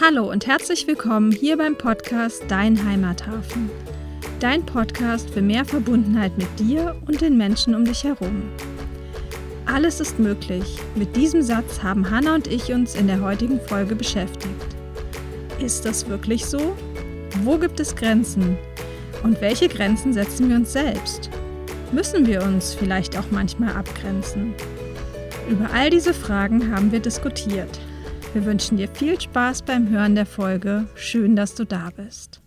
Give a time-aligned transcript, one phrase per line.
[0.00, 3.68] Hallo und herzlich willkommen hier beim Podcast Dein Heimathafen.
[4.38, 8.48] Dein Podcast für mehr Verbundenheit mit dir und den Menschen um dich herum.
[9.66, 10.76] Alles ist möglich.
[10.94, 14.54] Mit diesem Satz haben Hanna und ich uns in der heutigen Folge beschäftigt.
[15.58, 16.76] Ist das wirklich so?
[17.42, 18.56] Wo gibt es Grenzen?
[19.24, 21.28] Und welche Grenzen setzen wir uns selbst?
[21.90, 24.54] Müssen wir uns vielleicht auch manchmal abgrenzen?
[25.48, 27.80] Über all diese Fragen haben wir diskutiert.
[28.34, 30.86] Wir wünschen dir viel Spaß beim Hören der Folge.
[30.94, 32.42] Schön, dass du da bist.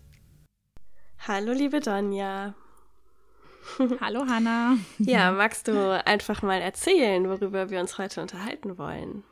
[1.26, 2.54] Hallo, liebe Donja.
[4.00, 4.76] Hallo, Hanna.
[4.98, 9.24] Ja, magst du einfach mal erzählen, worüber wir uns heute unterhalten wollen?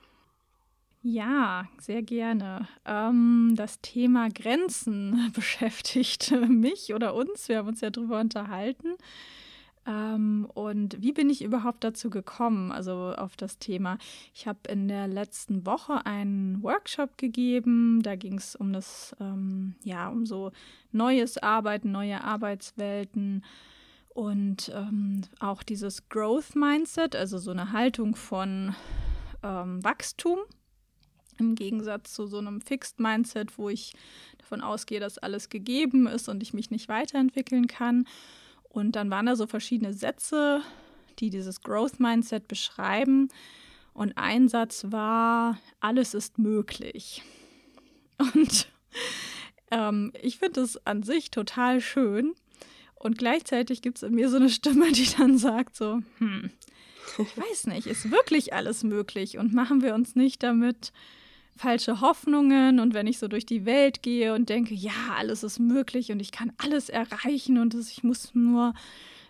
[1.02, 2.66] Ja, sehr gerne.
[2.84, 7.48] Ähm, das Thema Grenzen beschäftigt mich oder uns.
[7.48, 8.96] Wir haben uns ja darüber unterhalten.
[9.90, 13.98] Ähm, und wie bin ich überhaupt dazu gekommen, also auf das Thema?
[14.32, 18.00] Ich habe in der letzten Woche einen Workshop gegeben.
[18.02, 20.52] Da ging es um das, ähm, ja, um so
[20.92, 23.44] neues Arbeiten, neue Arbeitswelten
[24.10, 28.74] und ähm, auch dieses Growth Mindset, also so eine Haltung von
[29.42, 30.38] ähm, Wachstum.
[31.38, 33.94] Im Gegensatz zu so einem Fixed Mindset, wo ich
[34.38, 38.04] davon ausgehe, dass alles gegeben ist und ich mich nicht weiterentwickeln kann.
[38.70, 40.62] Und dann waren da so verschiedene Sätze,
[41.18, 43.28] die dieses Growth Mindset beschreiben.
[43.92, 47.22] Und ein Satz war, alles ist möglich.
[48.34, 48.68] Und
[49.70, 52.34] ähm, ich finde es an sich total schön.
[52.94, 56.50] Und gleichzeitig gibt es in mir so eine Stimme, die dann sagt so, hm,
[57.18, 59.36] ich weiß nicht, ist wirklich alles möglich?
[59.36, 60.92] Und machen wir uns nicht damit
[61.60, 65.58] falsche Hoffnungen und wenn ich so durch die Welt gehe und denke, ja, alles ist
[65.58, 68.72] möglich und ich kann alles erreichen und ich muss nur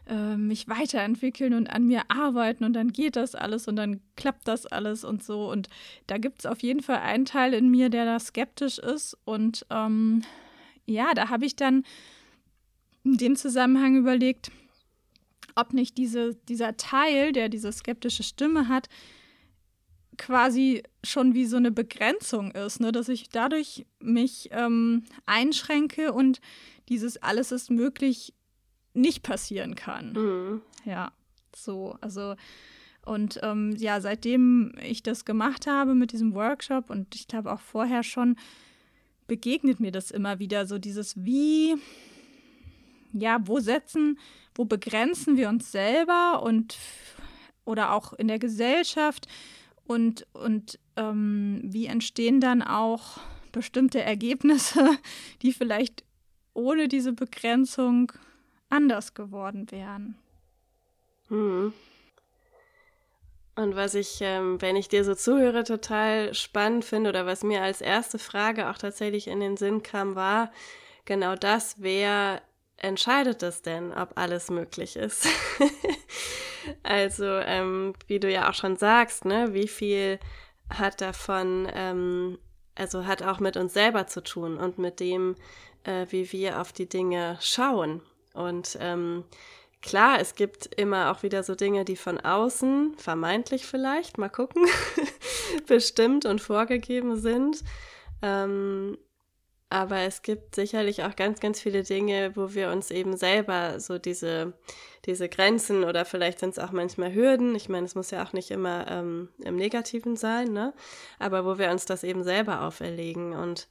[0.08, 4.46] äh, mich weiterentwickeln und an mir arbeiten und dann geht das alles und dann klappt
[4.46, 5.50] das alles und so.
[5.50, 5.68] Und
[6.06, 9.66] da gibt es auf jeden Fall einen Teil in mir, der da skeptisch ist und
[9.68, 10.22] ähm,
[10.86, 11.82] ja, da habe ich dann
[13.02, 14.52] in dem Zusammenhang überlegt,
[15.56, 18.88] ob nicht diese, dieser Teil, der diese skeptische Stimme hat,
[20.20, 22.92] quasi schon wie so eine Begrenzung ist, ne?
[22.92, 26.42] dass ich dadurch mich ähm, einschränke und
[26.90, 28.34] dieses alles ist möglich
[28.92, 30.12] nicht passieren kann.
[30.12, 30.62] Mhm.
[30.84, 31.12] Ja,
[31.56, 32.34] so, also
[33.06, 37.60] und ähm, ja, seitdem ich das gemacht habe mit diesem Workshop und ich glaube auch
[37.60, 38.36] vorher schon,
[39.26, 41.76] begegnet mir das immer wieder, so dieses wie,
[43.14, 44.18] ja, wo setzen,
[44.54, 46.76] wo begrenzen wir uns selber und
[47.64, 49.26] oder auch in der Gesellschaft,
[49.90, 53.18] und, und ähm, wie entstehen dann auch
[53.50, 54.96] bestimmte Ergebnisse,
[55.42, 56.04] die vielleicht
[56.54, 58.12] ohne diese Begrenzung
[58.68, 60.14] anders geworden wären.
[61.26, 61.72] Hm.
[63.56, 67.60] Und was ich, ähm, wenn ich dir so zuhöre, total spannend finde oder was mir
[67.60, 70.52] als erste Frage auch tatsächlich in den Sinn kam, war
[71.04, 72.42] genau das, wer
[72.80, 75.26] entscheidet es denn, ob alles möglich ist?
[76.82, 80.18] also, ähm, wie du ja auch schon sagst, ne, wie viel
[80.68, 82.38] hat davon, ähm,
[82.74, 85.36] also hat auch mit uns selber zu tun und mit dem,
[85.84, 88.02] äh, wie wir auf die Dinge schauen.
[88.34, 89.24] Und ähm,
[89.82, 94.66] klar, es gibt immer auch wieder so Dinge, die von außen, vermeintlich vielleicht, mal gucken,
[95.66, 97.62] bestimmt und vorgegeben sind.
[98.22, 98.96] Ähm,
[99.70, 103.98] aber es gibt sicherlich auch ganz, ganz viele Dinge, wo wir uns eben selber so
[103.98, 104.52] diese,
[105.06, 107.54] diese Grenzen oder vielleicht sind es auch manchmal Hürden.
[107.54, 110.74] Ich meine, es muss ja auch nicht immer ähm, im Negativen sein, ne?
[111.20, 113.32] Aber wo wir uns das eben selber auferlegen.
[113.32, 113.68] Und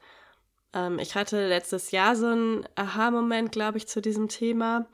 [0.73, 4.87] ähm, ich hatte letztes Jahr so einen Aha-Moment, glaube ich, zu diesem Thema.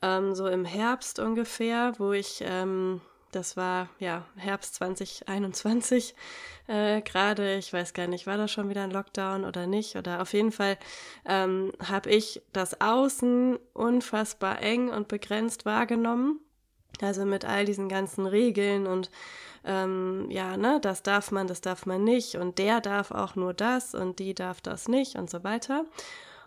[0.00, 6.14] Ähm, so im Herbst ungefähr, wo ich ähm, das war ja Herbst 2021
[6.68, 7.56] äh, gerade.
[7.56, 9.96] Ich weiß gar nicht, war da schon wieder ein Lockdown oder nicht?
[9.96, 10.78] Oder auf jeden Fall
[11.24, 16.40] ähm, habe ich das Außen unfassbar eng und begrenzt wahrgenommen.
[17.02, 19.10] Also mit all diesen ganzen Regeln und
[19.64, 23.52] ähm, ja, ne, das darf man, das darf man nicht und der darf auch nur
[23.52, 25.84] das und die darf das nicht und so weiter.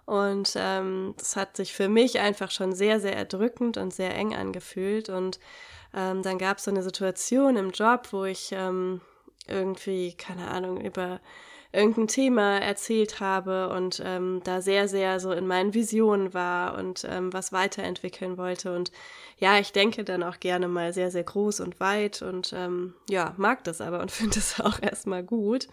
[0.10, 4.34] Und ähm, das hat sich für mich einfach schon sehr, sehr erdrückend und sehr eng
[4.34, 5.08] angefühlt.
[5.08, 5.40] Und
[5.94, 9.02] ähm, dann gab es so eine Situation im Job, wo ich ähm,
[9.48, 11.20] irgendwie, keine Ahnung, über
[11.72, 17.06] irgendein Thema erzählt habe und ähm, da sehr, sehr so in meinen Visionen war und
[17.08, 18.76] ähm, was weiterentwickeln wollte.
[18.76, 18.92] Und
[19.38, 23.36] ja, ich denke dann auch gerne mal sehr, sehr groß und weit und ähm, ja,
[23.38, 25.68] mag das aber und finde es auch erstmal gut.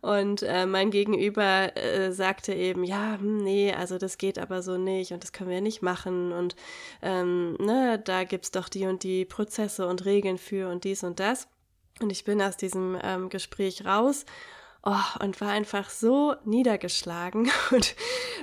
[0.00, 4.78] Und äh, mein Gegenüber äh, sagte eben, ja, hm, nee, also das geht aber so
[4.78, 6.56] nicht und das können wir nicht machen und
[7.02, 11.20] ähm, ne, da gibt's doch die und die Prozesse und Regeln für und dies und
[11.20, 11.46] das.
[12.00, 14.24] Und ich bin aus diesem ähm, Gespräch raus
[14.82, 17.94] Oh, und war einfach so niedergeschlagen und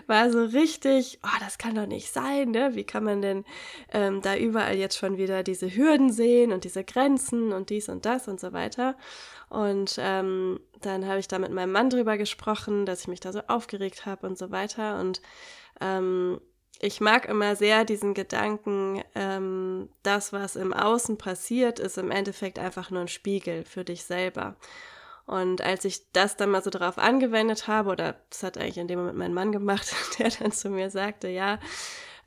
[0.06, 2.76] war so richtig, oh, das kann doch nicht sein, ne?
[2.76, 3.44] Wie kann man denn
[3.92, 8.06] ähm, da überall jetzt schon wieder diese Hürden sehen und diese Grenzen und dies und
[8.06, 8.96] das und so weiter.
[9.50, 13.32] Und ähm, dann habe ich da mit meinem Mann drüber gesprochen, dass ich mich da
[13.32, 15.00] so aufgeregt habe und so weiter.
[15.00, 15.24] Und
[15.82, 16.40] ähm,
[16.80, 22.60] ich mag immer sehr diesen Gedanken, ähm, das, was im Außen passiert, ist im Endeffekt
[22.60, 24.56] einfach nur ein Spiegel für dich selber.
[25.28, 28.88] Und als ich das dann mal so darauf angewendet habe, oder das hat eigentlich in
[28.88, 31.60] dem Moment mein Mann gemacht, der dann zu mir sagte, ja,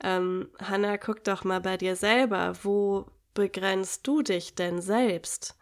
[0.03, 5.57] ähm, Hanna, guck doch mal bei dir selber, wo begrenzt du dich denn selbst?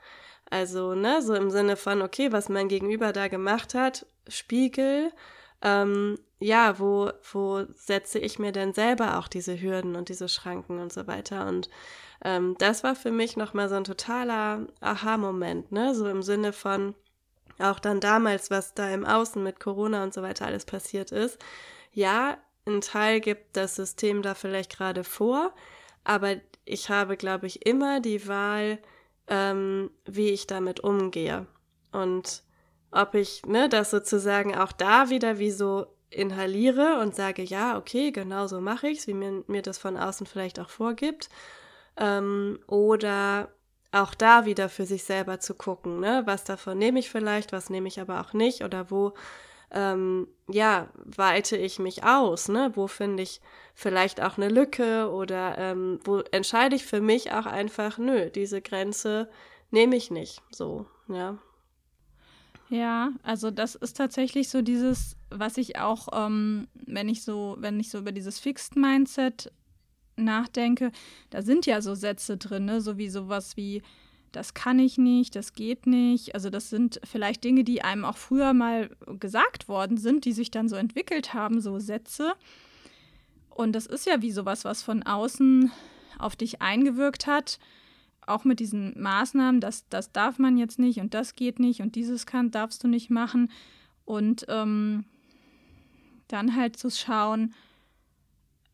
[0.49, 5.11] Also, ne, so im Sinne von, okay, was mein Gegenüber da gemacht hat, Spiegel,
[5.61, 10.79] ähm, ja, wo, wo setze ich mir denn selber auch diese Hürden und diese Schranken
[10.79, 11.47] und so weiter.
[11.47, 11.69] Und
[12.23, 15.95] ähm, das war für mich nochmal so ein totaler Aha-Moment, ne?
[15.95, 16.95] So im Sinne von
[17.61, 21.37] auch dann damals, was da im Außen mit Corona und so weiter alles passiert ist.
[21.91, 25.53] Ja, ein Teil gibt das System da vielleicht gerade vor,
[26.03, 26.35] aber
[26.65, 28.79] ich habe, glaube ich, immer die Wahl,
[29.27, 31.47] ähm, wie ich damit umgehe.
[31.91, 32.43] Und
[32.91, 38.11] ob ich ne, das sozusagen auch da wieder wie so inhaliere und sage, ja, okay,
[38.11, 41.29] genau so mache ich es, wie mir, mir das von außen vielleicht auch vorgibt.
[41.97, 43.49] Ähm, oder
[43.91, 46.23] auch da wieder für sich selber zu gucken, ne?
[46.25, 49.13] Was davon nehme ich vielleicht, was nehme ich aber auch nicht oder wo
[49.71, 52.71] ähm, ja, weite ich mich aus, ne?
[52.73, 53.41] Wo finde ich
[53.75, 58.61] vielleicht auch eine Lücke oder ähm, wo entscheide ich für mich auch einfach, nö, diese
[58.61, 59.29] Grenze
[59.71, 60.41] nehme ich nicht.
[60.51, 61.37] So, ja.
[62.69, 67.79] Ja, also das ist tatsächlich so dieses, was ich auch, ähm, wenn ich so, wenn
[67.79, 69.51] ich so über dieses Fixed Mindset
[70.23, 70.91] nachdenke,
[71.29, 72.81] da sind ja so Sätze drin, ne?
[72.81, 73.81] so wie sowas wie,
[74.31, 76.35] das kann ich nicht, das geht nicht.
[76.35, 78.89] Also das sind vielleicht Dinge, die einem auch früher mal
[79.19, 82.33] gesagt worden sind, die sich dann so entwickelt haben, so Sätze.
[83.49, 85.71] Und das ist ja wie sowas, was von außen
[86.17, 87.59] auf dich eingewirkt hat
[88.29, 91.95] auch mit diesen Maßnahmen, das, das darf man jetzt nicht und das geht nicht und
[91.95, 93.51] dieses kann, darfst du nicht machen.
[94.05, 95.05] Und ähm,
[96.27, 97.53] dann halt zu schauen,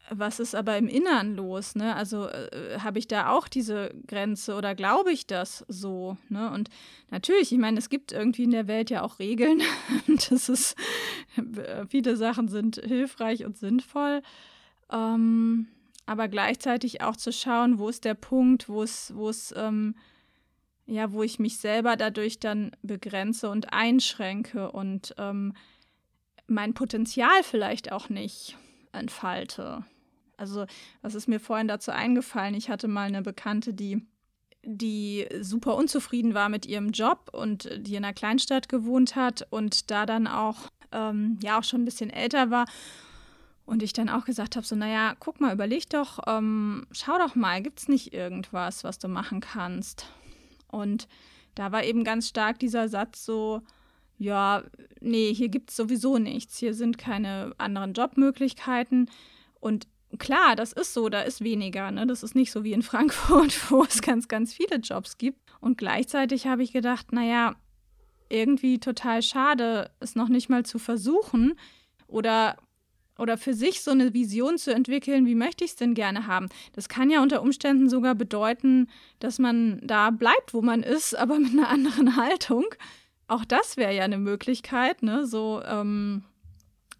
[0.10, 1.96] was ist aber im Innern los, ne?
[1.96, 6.52] Also äh, habe ich da auch diese Grenze oder glaube ich das so, ne?
[6.52, 6.70] Und
[7.10, 9.62] natürlich, ich meine, es gibt irgendwie in der Welt ja auch Regeln.
[10.30, 10.76] das ist,
[11.90, 14.22] viele Sachen sind hilfreich und sinnvoll.
[14.92, 15.68] Ähm,
[16.06, 19.96] aber gleichzeitig auch zu schauen, wo ist der Punkt, wo es, wo es, ähm,
[20.86, 25.54] ja, wo ich mich selber dadurch dann begrenze und einschränke und ähm,
[26.48, 28.56] mein Potenzial vielleicht auch nicht
[28.92, 29.84] entfalte.
[30.38, 30.66] Also,
[31.02, 32.56] was ist mir vorhin dazu eingefallen?
[32.56, 34.06] Ich hatte mal eine Bekannte, die
[34.68, 39.92] die super unzufrieden war mit ihrem Job und die in einer Kleinstadt gewohnt hat und
[39.92, 40.58] da dann auch
[40.92, 42.66] ähm, ja auch schon ein bisschen älter war
[43.66, 47.36] und ich dann auch gesagt habe, so, naja, guck mal, überleg doch, ähm, schau doch
[47.36, 50.06] mal, gibt es nicht irgendwas, was du machen kannst?
[50.68, 51.08] Und
[51.56, 53.62] da war eben ganz stark dieser Satz so,
[54.18, 54.64] ja,
[55.02, 59.10] nee, hier gibt es sowieso nichts, hier sind keine anderen Jobmöglichkeiten.
[59.60, 59.88] Und
[60.18, 62.08] klar, das ist so, da ist weniger, ne?
[62.08, 65.40] Das ist nicht so wie in Frankfurt, wo es ganz, ganz viele Jobs gibt.
[65.60, 67.56] Und gleichzeitig habe ich gedacht, naja,
[68.30, 71.54] irgendwie total schade, es noch nicht mal zu versuchen.
[72.08, 72.58] Oder
[73.18, 76.50] oder für sich so eine Vision zu entwickeln, wie möchte ich es denn gerne haben.
[76.74, 78.90] Das kann ja unter Umständen sogar bedeuten,
[79.20, 82.66] dass man da bleibt, wo man ist, aber mit einer anderen Haltung.
[83.28, 85.26] Auch das wäre ja eine Möglichkeit, ne?
[85.26, 86.24] So ähm,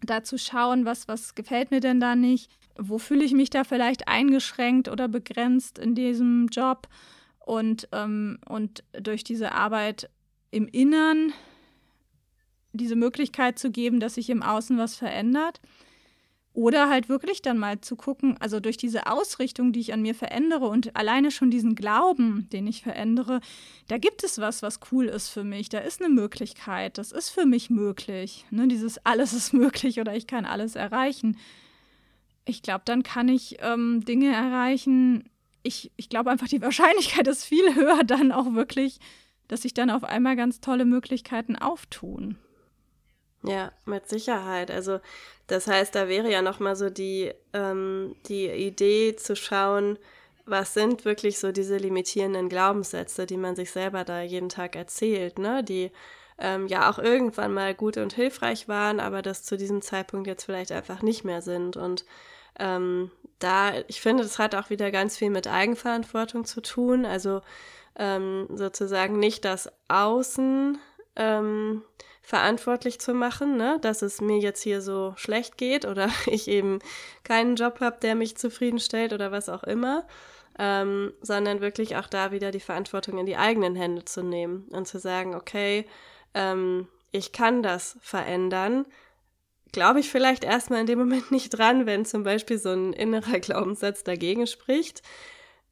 [0.02, 3.64] da zu schauen, was, was gefällt mir denn da nicht, wo fühle ich mich da
[3.64, 6.88] vielleicht eingeschränkt oder begrenzt in diesem Job
[7.38, 10.10] und, ähm, und durch diese Arbeit
[10.50, 11.32] im Innern
[12.72, 15.60] diese Möglichkeit zu geben, dass sich im Außen was verändert.
[16.52, 20.14] Oder halt wirklich dann mal zu gucken, also durch diese Ausrichtung, die ich an mir
[20.14, 23.40] verändere und alleine schon diesen Glauben, den ich verändere,
[23.88, 25.68] da gibt es was, was cool ist für mich.
[25.68, 26.96] Da ist eine Möglichkeit.
[26.96, 28.46] Das ist für mich möglich.
[28.50, 28.68] Ne?
[28.68, 31.36] Dieses alles ist möglich oder ich kann alles erreichen.
[32.46, 35.28] Ich glaube, dann kann ich ähm, Dinge erreichen.
[35.62, 38.98] Ich, ich glaube einfach, die Wahrscheinlichkeit ist viel höher dann auch wirklich,
[39.48, 42.38] dass sich dann auf einmal ganz tolle Möglichkeiten auftun.
[43.42, 44.70] Ja, mit Sicherheit.
[44.70, 45.00] Also
[45.46, 49.98] das heißt, da wäre ja nochmal so die, ähm, die Idee zu schauen,
[50.46, 55.38] was sind wirklich so diese limitierenden Glaubenssätze, die man sich selber da jeden Tag erzählt,
[55.38, 55.64] ne?
[55.64, 55.90] Die
[56.38, 60.44] ähm, ja auch irgendwann mal gut und hilfreich waren, aber das zu diesem Zeitpunkt jetzt
[60.44, 61.76] vielleicht einfach nicht mehr sind.
[61.76, 62.04] Und
[62.58, 67.04] ähm, da, ich finde, das hat auch wieder ganz viel mit Eigenverantwortung zu tun.
[67.04, 67.42] Also
[67.98, 70.78] ähm, sozusagen nicht das Außen
[71.16, 71.82] ähm,
[72.22, 73.78] verantwortlich zu machen, ne?
[73.80, 76.80] dass es mir jetzt hier so schlecht geht oder ich eben
[77.24, 80.06] keinen Job habe, der mich zufriedenstellt oder was auch immer,
[80.58, 84.88] ähm, sondern wirklich auch da wieder die Verantwortung in die eigenen Hände zu nehmen und
[84.88, 85.86] zu sagen, okay,
[86.34, 88.86] ähm, ich kann das verändern.
[89.76, 93.40] Glaube ich vielleicht erstmal in dem Moment nicht dran, wenn zum Beispiel so ein innerer
[93.40, 95.02] Glaubenssatz dagegen spricht.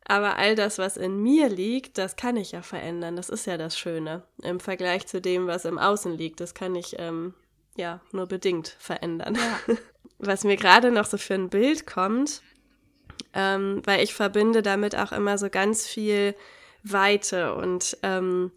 [0.05, 3.17] Aber all das, was in mir liegt, das kann ich ja verändern.
[3.17, 6.41] Das ist ja das Schöne im Vergleich zu dem, was im Außen liegt.
[6.41, 7.33] Das kann ich ähm,
[7.77, 9.37] ja nur bedingt verändern.
[9.37, 9.75] Ja.
[10.19, 12.43] Was mir gerade noch so für ein Bild kommt,
[13.33, 16.35] ähm, weil ich verbinde damit auch immer so ganz viel
[16.83, 18.53] Weite und ähm,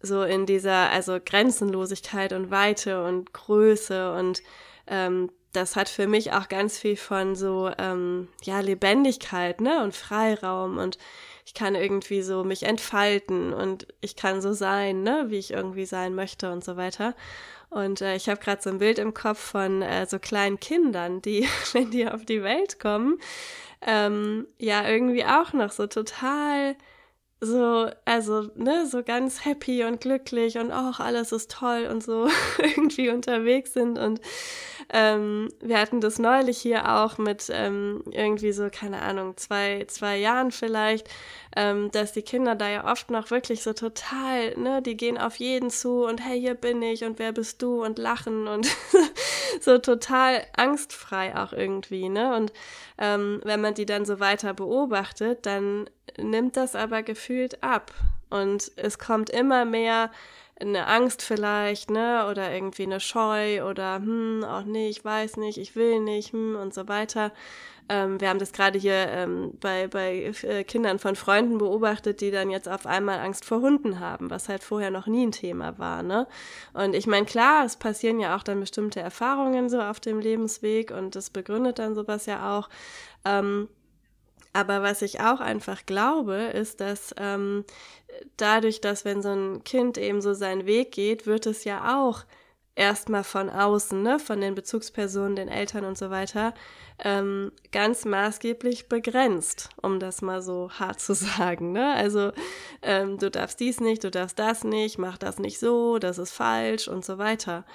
[0.00, 4.42] so in dieser, also Grenzenlosigkeit und Weite und Größe und
[4.86, 9.94] ähm, das hat für mich auch ganz viel von so, ähm, ja, Lebendigkeit, ne, und
[9.94, 10.98] Freiraum und
[11.46, 15.86] ich kann irgendwie so mich entfalten und ich kann so sein, ne, wie ich irgendwie
[15.86, 17.14] sein möchte und so weiter.
[17.70, 21.22] Und äh, ich habe gerade so ein Bild im Kopf von äh, so kleinen Kindern,
[21.22, 23.18] die, wenn die auf die Welt kommen,
[23.80, 26.76] ähm, ja, irgendwie auch noch so total
[27.40, 32.28] so, also, ne, so ganz happy und glücklich und auch alles ist toll und so
[32.58, 33.98] irgendwie unterwegs sind.
[33.98, 34.20] Und
[34.90, 40.16] ähm, wir hatten das neulich hier auch mit ähm, irgendwie so, keine Ahnung, zwei, zwei
[40.18, 41.08] Jahren vielleicht,
[41.56, 45.36] ähm, dass die Kinder da ja oft noch wirklich so total, ne, die gehen auf
[45.36, 48.68] jeden zu und hey, hier bin ich und wer bist du und lachen und
[49.60, 52.36] so total angstfrei auch irgendwie, ne?
[52.36, 52.52] Und
[52.98, 57.92] ähm, wenn man die dann so weiter beobachtet, dann nimmt das aber gefühlt ab.
[58.30, 60.10] Und es kommt immer mehr
[60.60, 65.58] eine Angst vielleicht, ne, oder irgendwie eine Scheu oder hm, auch nee, ich weiß nicht,
[65.58, 67.32] ich will nicht, hm, und so weiter.
[67.88, 72.32] Ähm, wir haben das gerade hier ähm, bei, bei äh, Kindern von Freunden beobachtet, die
[72.32, 75.78] dann jetzt auf einmal Angst vor Hunden haben, was halt vorher noch nie ein Thema
[75.78, 76.26] war, ne?
[76.72, 80.90] Und ich meine, klar, es passieren ja auch dann bestimmte Erfahrungen so auf dem Lebensweg
[80.90, 82.68] und das begründet dann sowas ja auch.
[83.24, 83.68] Ähm,
[84.56, 87.64] aber was ich auch einfach glaube, ist, dass ähm,
[88.38, 92.24] dadurch, dass wenn so ein Kind eben so seinen Weg geht, wird es ja auch
[92.74, 96.54] erstmal von außen, ne, von den Bezugspersonen, den Eltern und so weiter,
[97.04, 101.72] ähm, ganz maßgeblich begrenzt, um das mal so hart zu sagen.
[101.72, 101.92] Ne?
[101.94, 102.32] Also
[102.80, 106.32] ähm, du darfst dies nicht, du darfst das nicht, mach das nicht so, das ist
[106.32, 107.66] falsch und so weiter.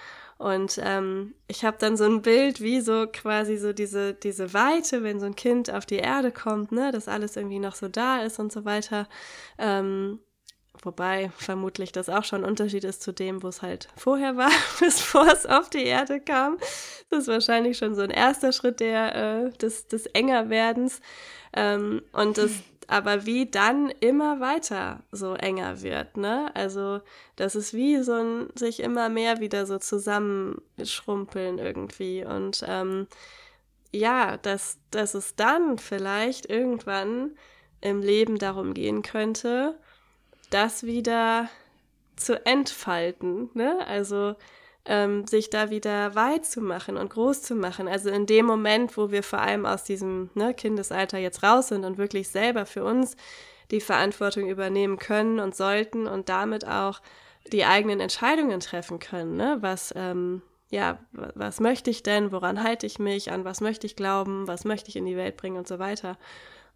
[0.41, 5.03] Und ähm, ich habe dann so ein Bild, wie so quasi so diese, diese Weite,
[5.03, 8.23] wenn so ein Kind auf die Erde kommt, ne, dass alles irgendwie noch so da
[8.23, 9.07] ist und so weiter.
[9.59, 10.17] Ähm,
[10.81, 14.49] wobei vermutlich das auch schon ein Unterschied ist zu dem, wo es halt vorher war,
[14.79, 16.57] bevor es auf die Erde kam.
[17.11, 21.01] Das ist wahrscheinlich schon so ein erster Schritt der, äh, des, des Engerwerdens.
[21.53, 22.49] Ähm, und das
[22.91, 26.51] aber wie dann immer weiter so enger wird, ne?
[26.55, 26.99] Also,
[27.37, 33.07] das ist wie so ein sich immer mehr wieder so zusammenschrumpeln irgendwie und ähm,
[33.93, 37.31] ja, dass, dass es dann vielleicht irgendwann
[37.79, 39.77] im Leben darum gehen könnte,
[40.49, 41.49] das wieder
[42.17, 43.85] zu entfalten, ne?
[43.87, 44.35] Also
[44.85, 47.87] ähm, sich da wieder weit zu machen und groß zu machen.
[47.87, 51.85] Also in dem Moment, wo wir vor allem aus diesem ne, Kindesalter jetzt raus sind
[51.85, 53.15] und wirklich selber für uns
[53.69, 57.01] die Verantwortung übernehmen können und sollten und damit auch
[57.51, 59.35] die eigenen Entscheidungen treffen können.
[59.35, 59.57] Ne?
[59.61, 62.31] Was, ähm, ja, was möchte ich denn?
[62.31, 63.31] Woran halte ich mich?
[63.31, 64.47] An was möchte ich glauben?
[64.47, 66.17] Was möchte ich in die Welt bringen und so weiter?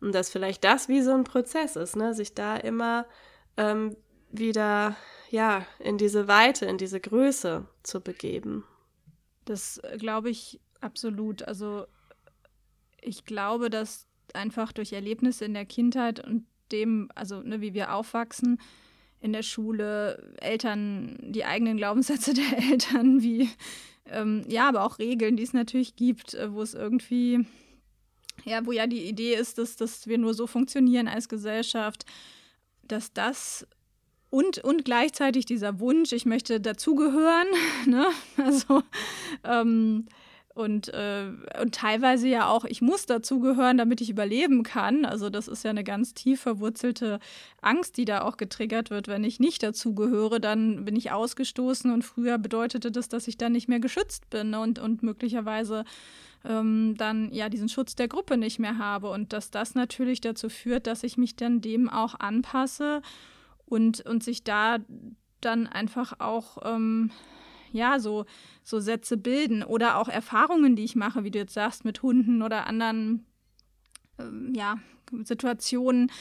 [0.02, 2.14] Und dass vielleicht das wie so ein Prozess ist, ne?
[2.14, 3.06] sich da immer
[3.58, 3.96] ähm,
[4.38, 4.96] wieder
[5.30, 8.64] ja, in diese Weite, in diese Größe zu begeben.
[9.46, 11.44] Das äh, glaube ich absolut.
[11.44, 11.86] Also
[13.02, 17.94] ich glaube, dass einfach durch Erlebnisse in der Kindheit und dem, also ne, wie wir
[17.94, 18.60] aufwachsen,
[19.22, 23.50] in der Schule, Eltern, die eigenen Glaubenssätze der Eltern, wie
[24.08, 27.46] ähm, ja, aber auch Regeln, die es natürlich gibt, äh, wo es irgendwie,
[28.44, 32.06] ja, wo ja die Idee ist, dass, dass wir nur so funktionieren als Gesellschaft,
[32.84, 33.68] dass das
[34.36, 37.48] und, und gleichzeitig dieser Wunsch, ich möchte dazugehören,
[37.88, 38.08] ne?
[38.36, 38.84] Also
[39.46, 40.08] ähm,
[40.54, 41.28] und, äh,
[41.62, 45.06] und teilweise ja auch, ich muss dazugehören, damit ich überleben kann.
[45.06, 47.20] Also das ist ja eine ganz tief verwurzelte
[47.62, 49.08] Angst, die da auch getriggert wird.
[49.08, 53.54] Wenn ich nicht dazugehöre, dann bin ich ausgestoßen und früher bedeutete das, dass ich dann
[53.54, 55.86] nicht mehr geschützt bin und, und möglicherweise
[56.44, 59.12] ähm, dann ja diesen Schutz der Gruppe nicht mehr habe.
[59.12, 63.02] Und dass das natürlich dazu führt, dass ich mich dann dem auch anpasse
[63.66, 64.78] und, und sich da
[65.42, 67.12] dann einfach auch ähm,
[67.72, 68.26] ja so,
[68.64, 72.42] so Sätze bilden oder auch Erfahrungen, die ich mache, wie du jetzt sagst, mit Hunden
[72.42, 73.26] oder anderen
[74.18, 74.78] ähm, ja,
[75.24, 76.12] Situationen,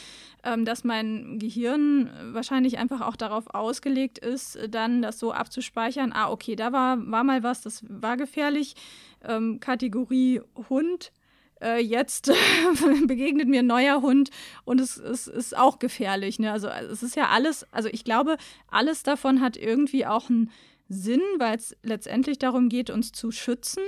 [0.43, 6.13] ähm, dass mein Gehirn wahrscheinlich einfach auch darauf ausgelegt ist, dann das so abzuspeichern.
[6.13, 8.75] Ah, okay, da war, war mal was, das war gefährlich.
[9.23, 11.13] Ähm, Kategorie Hund.
[11.61, 12.33] Äh, jetzt
[13.07, 14.31] begegnet mir ein neuer Hund
[14.65, 16.39] und es, es ist auch gefährlich.
[16.39, 16.53] Ne?
[16.53, 18.37] Also es ist ja alles, also ich glaube,
[18.69, 20.51] alles davon hat irgendwie auch einen
[20.89, 23.83] Sinn, weil es letztendlich darum geht, uns zu schützen.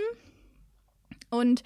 [1.31, 1.63] Und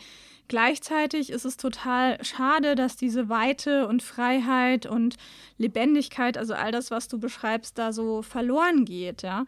[0.51, 5.15] Gleichzeitig ist es total schade, dass diese Weite und Freiheit und
[5.59, 9.45] Lebendigkeit, also all das, was du beschreibst, da so verloren geht, ja.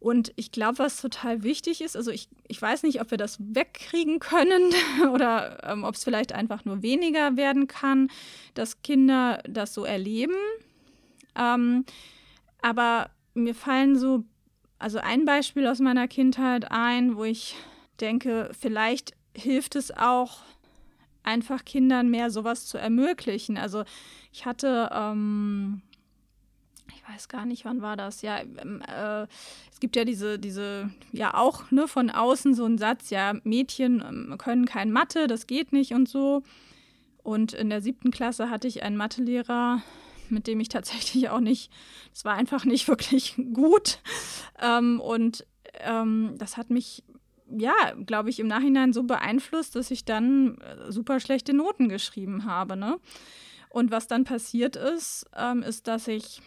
[0.00, 3.36] Und ich glaube, was total wichtig ist, also ich, ich weiß nicht, ob wir das
[3.38, 4.72] wegkriegen können
[5.12, 8.10] oder ähm, ob es vielleicht einfach nur weniger werden kann,
[8.54, 10.34] dass Kinder das so erleben.
[11.38, 11.84] Ähm,
[12.62, 14.24] aber mir fallen so,
[14.78, 17.54] also ein Beispiel aus meiner Kindheit ein, wo ich
[18.00, 20.38] denke, vielleicht hilft es auch,
[21.22, 23.58] einfach Kindern mehr sowas zu ermöglichen.
[23.58, 23.84] Also
[24.32, 25.82] ich hatte, ähm,
[26.94, 28.22] ich weiß gar nicht, wann war das?
[28.22, 29.22] Ja, ähm, äh,
[29.70, 34.02] es gibt ja diese, diese, ja auch ne, von außen so einen Satz, ja, Mädchen
[34.06, 36.42] ähm, können kein Mathe, das geht nicht und so.
[37.22, 39.82] Und in der siebten Klasse hatte ich einen Mathelehrer,
[40.28, 41.70] mit dem ich tatsächlich auch nicht,
[42.14, 44.00] es war einfach nicht wirklich gut.
[44.60, 45.46] Ähm, und
[45.80, 47.02] ähm, das hat mich
[47.52, 47.74] ja,
[48.06, 52.76] glaube ich, im Nachhinein so beeinflusst, dass ich dann äh, super schlechte Noten geschrieben habe.
[52.76, 52.98] Ne?
[53.70, 56.42] Und was dann passiert ist, ähm, ist, dass ich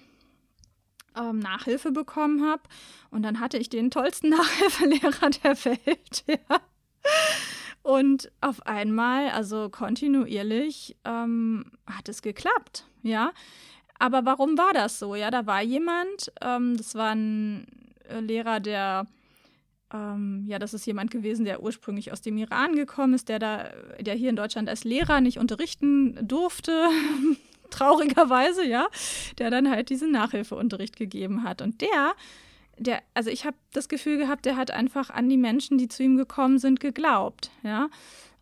[1.17, 2.63] ähm, Nachhilfe bekommen habe.
[3.12, 6.24] Und dann hatte ich den tollsten Nachhilfelehrer der Welt.
[6.50, 6.62] Ja.
[7.82, 12.86] Und auf einmal, also kontinuierlich, ähm, hat es geklappt.
[13.01, 13.34] Ja.
[14.00, 15.15] Aber warum war das so?
[15.15, 17.67] Ja, da war jemand, ähm, das war ein
[18.08, 19.05] äh, Lehrer, der
[19.93, 23.70] ähm, ja, das ist jemand gewesen, der ursprünglich aus dem Iran gekommen ist, der da,
[24.00, 26.89] der hier in Deutschland als Lehrer nicht unterrichten durfte,
[27.74, 28.88] traurigerweise, ja,
[29.38, 31.62] der dann halt diesen Nachhilfeunterricht gegeben hat.
[31.62, 32.13] Und der,
[32.77, 36.03] der, also ich habe das Gefühl gehabt, der hat einfach an die Menschen, die zu
[36.03, 37.89] ihm gekommen sind, geglaubt, ja.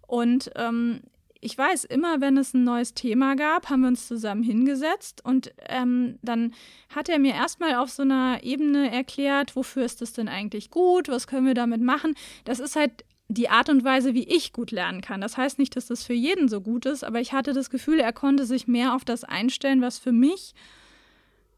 [0.07, 1.01] Und ähm,
[1.41, 5.51] ich weiß, immer wenn es ein neues Thema gab, haben wir uns zusammen hingesetzt und
[5.67, 6.53] ähm, dann
[6.93, 11.09] hat er mir erstmal auf so einer Ebene erklärt, wofür ist das denn eigentlich gut,
[11.09, 12.13] was können wir damit machen.
[12.45, 15.21] Das ist halt die Art und Weise, wie ich gut lernen kann.
[15.21, 17.99] Das heißt nicht, dass das für jeden so gut ist, aber ich hatte das Gefühl,
[17.99, 20.53] er konnte sich mehr auf das einstellen, was für mich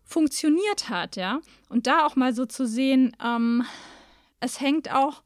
[0.04, 1.40] funktioniert hat, ja.
[1.70, 3.64] Und da auch mal so zu sehen, ähm,
[4.40, 5.24] es hängt auch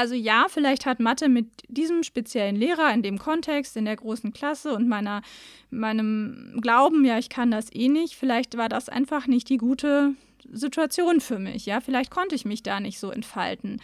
[0.00, 4.32] also ja, vielleicht hat Mathe mit diesem speziellen Lehrer in dem Kontext, in der großen
[4.32, 5.20] Klasse und meiner,
[5.68, 10.14] meinem Glauben, ja, ich kann das eh nicht, vielleicht war das einfach nicht die gute
[10.50, 11.66] Situation für mich.
[11.66, 13.82] Ja, vielleicht konnte ich mich da nicht so entfalten.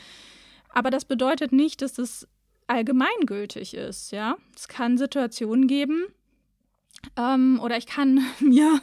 [0.77, 2.29] Aber das bedeutet nicht, dass es
[2.67, 4.11] allgemeingültig ist.
[4.11, 6.05] Ja, es kann Situationen geben,
[7.17, 8.81] ähm, oder ich kann mir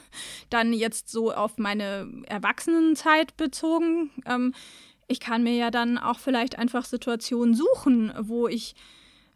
[0.49, 4.53] dann jetzt so auf meine Erwachsenenzeit bezogen ähm,
[5.07, 8.75] ich kann mir ja dann auch vielleicht einfach Situationen suchen, wo ich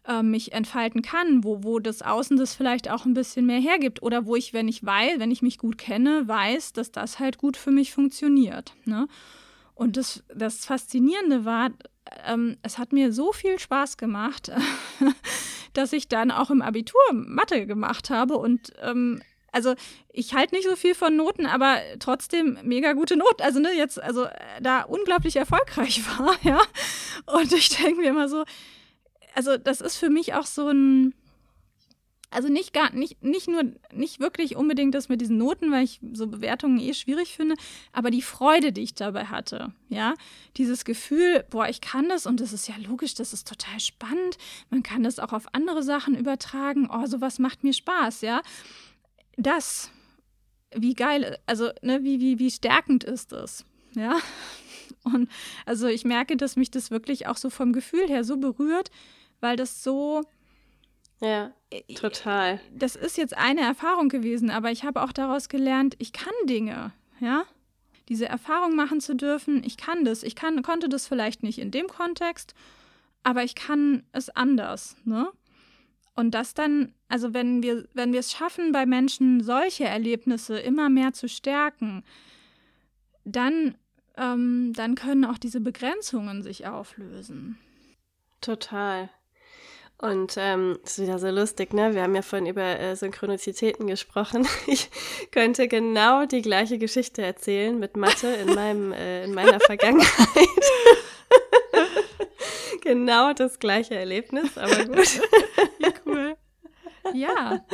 [0.06, 4.02] äh, mich entfalten kann, wo, wo das Außen das vielleicht auch ein bisschen mehr hergibt
[4.02, 7.38] oder wo ich, wenn ich weiß, wenn ich mich gut kenne, weiß, dass das halt
[7.38, 8.74] gut für mich funktioniert.
[8.84, 9.08] Ne?
[9.74, 11.70] Und das, das Faszinierende war,
[12.26, 14.50] ähm, es hat mir so viel Spaß gemacht,
[15.72, 19.20] dass ich dann auch im Abitur Mathe gemacht habe und ähm,
[19.52, 19.74] also
[20.12, 23.42] ich halte nicht so viel von Noten, aber trotzdem mega gute Noten.
[23.42, 26.60] Also ne, jetzt, also äh, da unglaublich erfolgreich war, ja.
[27.26, 28.44] Und ich denke mir immer so,
[29.34, 31.14] also das ist für mich auch so ein,
[32.30, 33.62] also nicht gar nicht, nicht nur,
[33.92, 37.54] nicht wirklich unbedingt das mit diesen Noten, weil ich so Bewertungen eh schwierig finde,
[37.92, 40.14] aber die Freude, die ich dabei hatte, ja,
[40.56, 44.36] dieses Gefühl, boah, ich kann das und das ist ja logisch, das ist total spannend,
[44.70, 48.42] man kann das auch auf andere Sachen übertragen, oh, sowas macht mir Spaß, ja
[49.38, 49.90] das,
[50.74, 53.64] wie geil, also ne, wie, wie, wie stärkend ist das,
[53.94, 54.18] ja.
[55.04, 55.30] Und
[55.64, 58.90] also ich merke, dass mich das wirklich auch so vom Gefühl her so berührt,
[59.40, 60.22] weil das so.
[61.20, 61.52] Ja,
[61.96, 62.60] total.
[62.72, 66.92] Das ist jetzt eine Erfahrung gewesen, aber ich habe auch daraus gelernt, ich kann Dinge,
[67.20, 67.44] ja.
[68.08, 70.22] Diese Erfahrung machen zu dürfen, ich kann das.
[70.22, 72.54] Ich kann, konnte das vielleicht nicht in dem Kontext,
[73.22, 75.28] aber ich kann es anders, ne?
[76.14, 80.88] Und das dann, also wenn wir, wenn wir es schaffen, bei Menschen solche Erlebnisse immer
[80.88, 82.02] mehr zu stärken,
[83.24, 83.76] dann,
[84.16, 87.56] ähm, dann können auch diese Begrenzungen sich auflösen.
[88.40, 89.10] Total.
[90.00, 91.92] Und ähm, ist wieder so lustig, ne?
[91.92, 94.46] Wir haben ja vorhin über äh, Synchronizitäten gesprochen.
[94.66, 94.90] Ich
[95.32, 100.08] könnte genau die gleiche Geschichte erzählen mit Mathe in meinem äh, in meiner Vergangenheit.
[102.82, 104.98] genau das gleiche Erlebnis, aber gut.
[105.78, 106.36] Wie cool.
[107.14, 107.64] ja.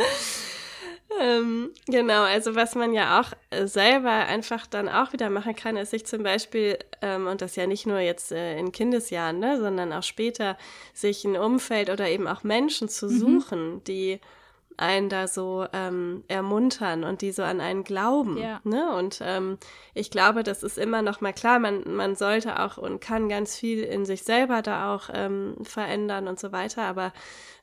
[1.20, 5.76] Ähm, genau, also was man ja auch äh, selber einfach dann auch wieder machen kann,
[5.76, 9.60] ist sich zum Beispiel, ähm, und das ja nicht nur jetzt äh, in Kindesjahren, ne,
[9.60, 10.56] sondern auch später,
[10.92, 13.18] sich ein Umfeld oder eben auch Menschen zu mhm.
[13.18, 14.20] suchen, die
[14.76, 18.37] einen da so ähm, ermuntern und die so an einen glauben.
[18.38, 18.60] Ja.
[18.64, 18.94] Ne?
[18.96, 19.58] Und ähm,
[19.94, 23.56] ich glaube, das ist immer noch mal klar, man, man sollte auch und kann ganz
[23.56, 26.82] viel in sich selber da auch ähm, verändern und so weiter.
[26.82, 27.12] Aber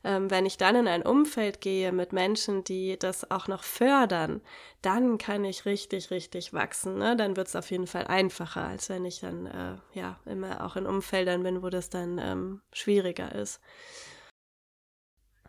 [0.04, 4.40] ähm, wenn ich dann in ein Umfeld gehe mit Menschen, die das auch noch fördern,
[4.80, 6.98] dann kann ich richtig, richtig wachsen.
[6.98, 7.16] Ne?
[7.16, 10.76] Dann wird es auf jeden Fall einfacher, als wenn ich dann äh, ja immer auch
[10.76, 13.60] in Umfeldern bin, wo das dann ähm, schwieriger ist.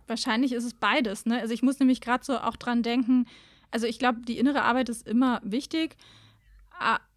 [0.08, 1.26] Wahrscheinlich ist es beides.
[1.26, 1.40] Ne?
[1.40, 3.26] Also ich muss nämlich gerade so auch dran denken,
[3.72, 5.96] also ich glaube, die innere Arbeit ist immer wichtig.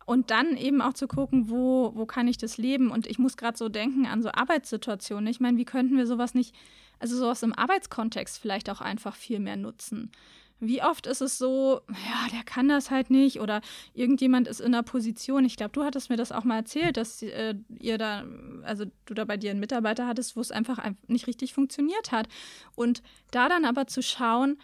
[0.06, 2.90] Und dann eben auch zu gucken, wo, wo kann ich das leben?
[2.90, 5.26] Und ich muss gerade so denken an so Arbeitssituationen.
[5.26, 6.54] Ich meine, wie könnten wir sowas nicht,
[6.98, 10.12] also sowas im Arbeitskontext vielleicht auch einfach viel mehr nutzen?
[10.58, 13.60] Wie oft ist es so, ja, der kann das halt nicht oder
[13.92, 15.44] irgendjemand ist in einer Position.
[15.44, 18.24] Ich glaube, du hattest mir das auch mal erzählt, dass äh, ihr da,
[18.62, 22.28] also du da bei dir einen Mitarbeiter hattest, wo es einfach nicht richtig funktioniert hat.
[22.74, 24.58] Und da dann aber zu schauen,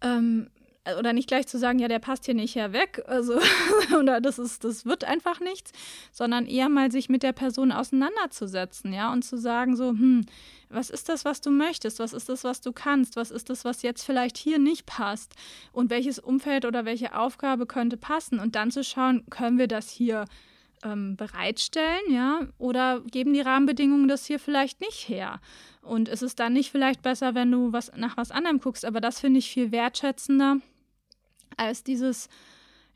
[0.00, 0.48] ähm,
[0.98, 3.38] oder nicht gleich zu sagen, ja, der passt hier nicht herweg, also
[3.98, 5.72] oder das ist, das wird einfach nichts,
[6.10, 10.24] sondern eher mal sich mit der Person auseinanderzusetzen, ja, und zu sagen so, hm,
[10.70, 11.98] was ist das, was du möchtest?
[11.98, 13.16] Was ist das, was du kannst?
[13.16, 15.34] Was ist das, was jetzt vielleicht hier nicht passt?
[15.72, 18.38] Und welches Umfeld oder welche Aufgabe könnte passen?
[18.38, 20.26] Und dann zu schauen, können wir das hier
[20.82, 22.48] ähm, bereitstellen, ja?
[22.58, 25.40] Oder geben die Rahmenbedingungen das hier vielleicht nicht her?
[25.82, 28.84] Und ist es dann nicht vielleicht besser, wenn du was nach was anderem guckst?
[28.84, 30.58] Aber das finde ich viel wertschätzender
[31.56, 32.28] als dieses,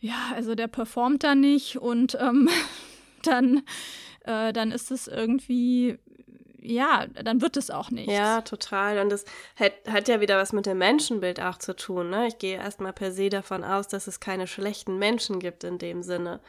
[0.01, 2.49] ja, also der performt da nicht und ähm,
[3.23, 3.63] dann,
[4.25, 5.99] äh, dann ist es irgendwie
[6.65, 8.11] ja, dann wird es auch nicht.
[8.11, 8.99] Ja, total.
[8.99, 9.25] Und das
[9.57, 12.11] hat, hat ja wieder was mit dem Menschenbild auch zu tun.
[12.11, 12.29] Ne?
[12.29, 16.03] Ich gehe erstmal per se davon aus, dass es keine schlechten Menschen gibt in dem
[16.03, 16.41] Sinne.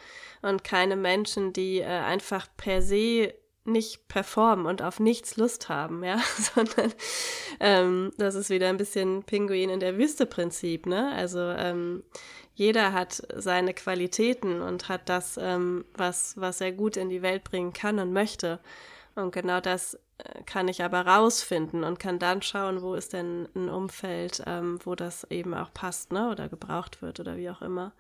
[0.42, 3.34] Und keine Menschen, die äh, einfach per se
[3.66, 6.22] nicht performen und auf nichts Lust haben, ja,
[6.56, 6.94] sondern
[7.60, 11.12] ähm, das ist wieder ein bisschen Pinguin in der Wüste Prinzip, ne?
[11.14, 12.04] Also ähm,
[12.54, 17.44] jeder hat seine Qualitäten und hat das, ähm, was, was er gut in die Welt
[17.44, 18.60] bringen kann und möchte.
[19.16, 19.98] Und genau das
[20.46, 24.96] kann ich aber rausfinden und kann dann schauen, wo ist denn ein Umfeld, ähm, wo
[24.96, 26.30] das eben auch passt, ne?
[26.30, 27.92] Oder gebraucht wird oder wie auch immer.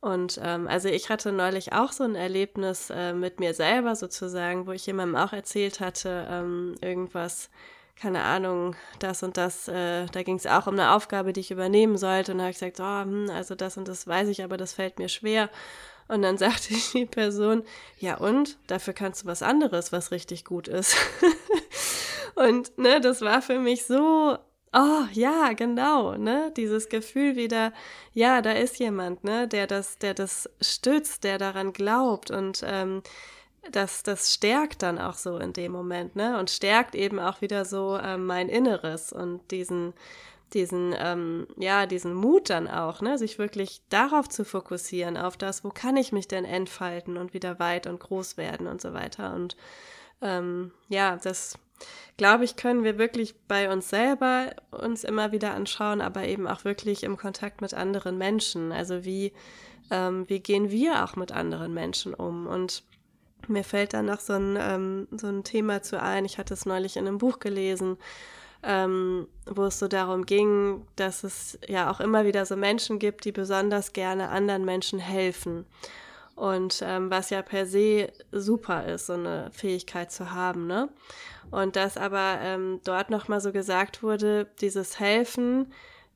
[0.00, 4.66] Und ähm, also ich hatte neulich auch so ein Erlebnis äh, mit mir selber sozusagen,
[4.66, 7.50] wo ich jemandem auch erzählt hatte, ähm, irgendwas,
[7.96, 11.50] keine Ahnung, das und das, äh, da ging es auch um eine Aufgabe, die ich
[11.50, 12.32] übernehmen sollte.
[12.32, 14.72] Und da habe ich gesagt, oh, hm, also das und das weiß ich, aber das
[14.72, 15.50] fällt mir schwer.
[16.10, 17.62] Und dann sagte die Person,
[17.98, 20.96] ja und, dafür kannst du was anderes, was richtig gut ist.
[22.34, 24.36] und ne, das war für mich so,
[24.72, 27.72] oh ja, genau, ne, dieses Gefühl wieder,
[28.12, 33.02] ja, da ist jemand, ne, der das, der das stützt, der daran glaubt und ähm,
[33.70, 37.64] das, das stärkt dann auch so in dem Moment, ne, und stärkt eben auch wieder
[37.64, 39.92] so ähm, mein Inneres und diesen,
[40.54, 45.64] diesen, ähm, ja, diesen Mut dann auch, ne, sich wirklich darauf zu fokussieren, auf das,
[45.64, 49.34] wo kann ich mich denn entfalten und wieder weit und groß werden und so weiter.
[49.34, 49.56] Und
[50.22, 51.58] ähm, ja, das
[52.16, 56.64] glaube ich, können wir wirklich bei uns selber uns immer wieder anschauen, aber eben auch
[56.64, 58.72] wirklich im Kontakt mit anderen Menschen.
[58.72, 59.32] Also wie,
[59.90, 62.46] ähm, wie gehen wir auch mit anderen Menschen um?
[62.46, 62.82] Und
[63.48, 66.24] mir fällt da noch so ein, ähm, so ein Thema zu ein.
[66.24, 67.96] Ich hatte es neulich in einem Buch gelesen
[68.62, 73.24] ähm, wo es so darum ging, dass es ja auch immer wieder so Menschen gibt,
[73.24, 75.66] die besonders gerne anderen Menschen helfen.
[76.36, 80.88] Und ähm, was ja per se super ist, so eine Fähigkeit zu haben, ne?
[81.50, 85.72] Und dass aber ähm, dort nochmal so gesagt wurde, dieses Helfen,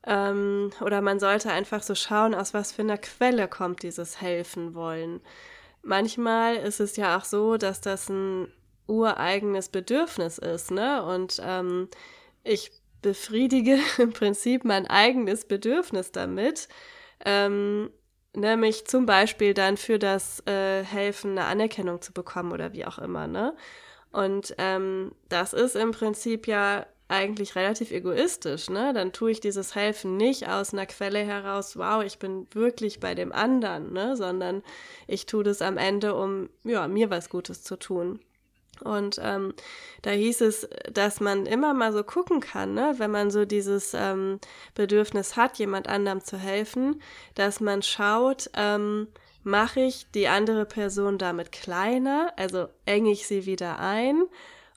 [0.06, 4.74] ähm, oder man sollte einfach so schauen, aus was für einer Quelle kommt dieses Helfen
[4.74, 5.20] wollen.
[5.82, 8.48] Manchmal ist es ja auch so, dass das ein
[8.86, 11.02] ureigenes Bedürfnis ist, ne?
[11.04, 11.88] Und ähm,
[12.44, 12.70] ich
[13.02, 16.68] befriedige im Prinzip mein eigenes Bedürfnis damit,
[17.24, 17.90] ähm,
[18.34, 22.98] nämlich zum Beispiel dann für das äh, Helfen eine Anerkennung zu bekommen oder wie auch
[22.98, 23.56] immer, ne?
[24.12, 28.92] Und ähm, das ist im Prinzip ja eigentlich relativ egoistisch, ne?
[28.94, 33.14] Dann tue ich dieses Helfen nicht aus einer Quelle heraus, wow, ich bin wirklich bei
[33.14, 34.16] dem anderen, ne?
[34.16, 34.62] Sondern
[35.06, 38.20] ich tue das am Ende, um ja, mir was Gutes zu tun.
[38.82, 39.54] Und ähm,
[40.02, 43.94] da hieß es, dass man immer mal so gucken kann, ne, wenn man so dieses
[43.94, 44.40] ähm,
[44.74, 47.00] Bedürfnis hat, jemand anderem zu helfen,
[47.34, 49.08] dass man schaut, ähm,
[49.42, 54.24] mache ich die andere Person damit kleiner, also enge ich sie wieder ein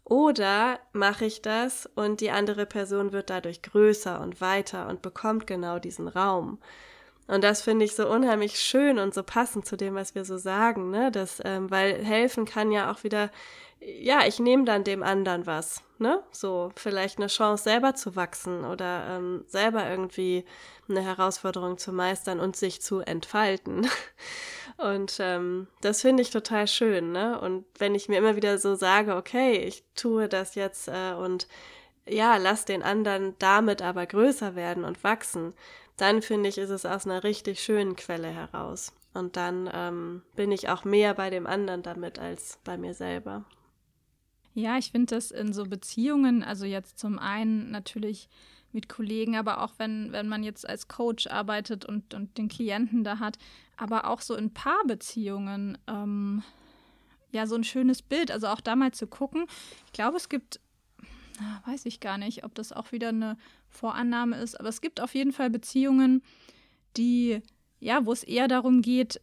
[0.03, 5.47] Oder mache ich das und die andere Person wird dadurch größer und weiter und bekommt
[5.47, 6.59] genau diesen Raum.
[7.27, 10.37] Und das finde ich so unheimlich schön und so passend zu dem, was wir so
[10.37, 11.11] sagen, ne?
[11.11, 13.29] Das, ähm, weil helfen kann ja auch wieder,
[13.79, 16.23] ja, ich nehme dann dem anderen was, ne?
[16.31, 20.45] So vielleicht eine Chance selber zu wachsen oder ähm, selber irgendwie
[20.89, 23.87] eine Herausforderung zu meistern und sich zu entfalten.
[24.77, 27.41] Und ähm, das finde ich total schön, ne?
[27.41, 31.47] Und wenn ich mir immer wieder so sage, okay, ich tue das jetzt äh, und
[32.07, 35.53] ja, lass den anderen damit aber größer werden und wachsen,
[35.97, 38.93] dann finde ich, ist es aus einer richtig schönen Quelle heraus.
[39.15, 43.45] Und dann ähm, bin ich auch mehr bei dem anderen damit als bei mir selber.
[44.57, 48.27] Ja, ich finde das in so Beziehungen, also jetzt zum einen natürlich
[48.71, 53.03] mit Kollegen, aber auch wenn, wenn man jetzt als Coach arbeitet und, und den Klienten
[53.03, 53.37] da hat,
[53.77, 56.41] aber auch so in Paarbeziehungen, ähm,
[57.31, 58.31] ja, so ein schönes Bild.
[58.31, 59.45] Also auch da mal zu gucken.
[59.85, 60.59] Ich glaube, es gibt,
[61.67, 63.37] weiß ich gar nicht, ob das auch wieder eine
[63.69, 66.23] Vorannahme ist, aber es gibt auf jeden Fall Beziehungen,
[66.97, 67.43] die,
[67.79, 69.21] ja, wo es eher darum geht,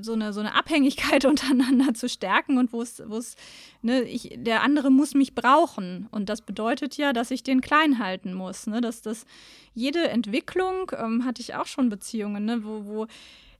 [0.00, 3.36] so eine, so eine Abhängigkeit untereinander zu stärken und wo es, wo es,
[3.82, 6.08] ne, ich, der andere muss mich brauchen.
[6.10, 8.66] Und das bedeutet ja, dass ich den klein halten muss.
[8.66, 8.80] Ne?
[8.80, 9.24] Dass das
[9.74, 13.06] jede Entwicklung, ähm, hatte ich auch schon Beziehungen, ne, wo, wo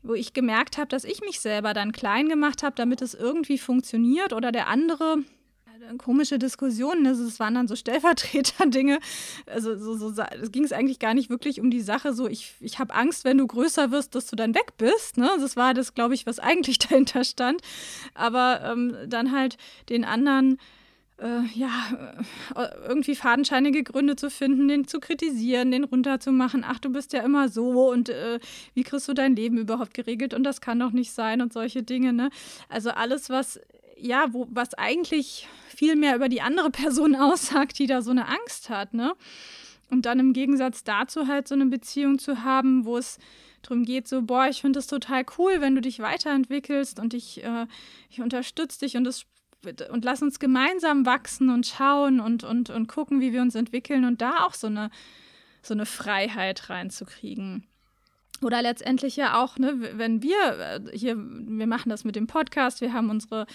[0.02, 3.58] wo ich gemerkt habe, dass ich mich selber dann klein gemacht habe, damit es irgendwie
[3.58, 5.24] funktioniert oder der andere
[5.98, 7.06] komische Diskussionen.
[7.06, 8.98] Also es waren dann so Stellvertreter-Dinge.
[9.46, 12.54] Also so, so, es ging es eigentlich gar nicht wirklich um die Sache, so ich,
[12.60, 15.16] ich habe Angst, wenn du größer wirst, dass du dann weg bist.
[15.16, 15.30] Ne?
[15.40, 17.62] Das war das, glaube ich, was eigentlich dahinter stand.
[18.14, 19.56] Aber ähm, dann halt
[19.88, 20.58] den anderen
[21.18, 21.68] äh, ja,
[22.54, 26.64] äh, irgendwie fadenscheinige Gründe zu finden, den zu kritisieren, den runterzumachen.
[26.66, 28.38] Ach, du bist ja immer so und äh,
[28.74, 31.82] wie kriegst du dein Leben überhaupt geregelt und das kann doch nicht sein und solche
[31.82, 32.12] Dinge.
[32.12, 32.30] Ne?
[32.68, 33.60] Also alles, was
[34.00, 38.28] ja, wo, was eigentlich viel mehr über die andere Person aussagt, die da so eine
[38.28, 39.14] Angst hat, ne?
[39.90, 43.18] Und dann im Gegensatz dazu halt so eine Beziehung zu haben, wo es
[43.62, 47.42] darum geht, so, boah, ich finde das total cool, wenn du dich weiterentwickelst und ich,
[47.42, 47.66] äh,
[48.10, 49.24] ich unterstütze dich und das
[49.90, 54.04] und lass uns gemeinsam wachsen und schauen und, und, und gucken, wie wir uns entwickeln
[54.04, 54.88] und da auch so eine,
[55.62, 57.66] so eine Freiheit reinzukriegen.
[58.40, 62.80] Oder letztendlich ja auch, ne, wenn wir äh, hier, wir machen das mit dem Podcast,
[62.80, 63.46] wir haben unsere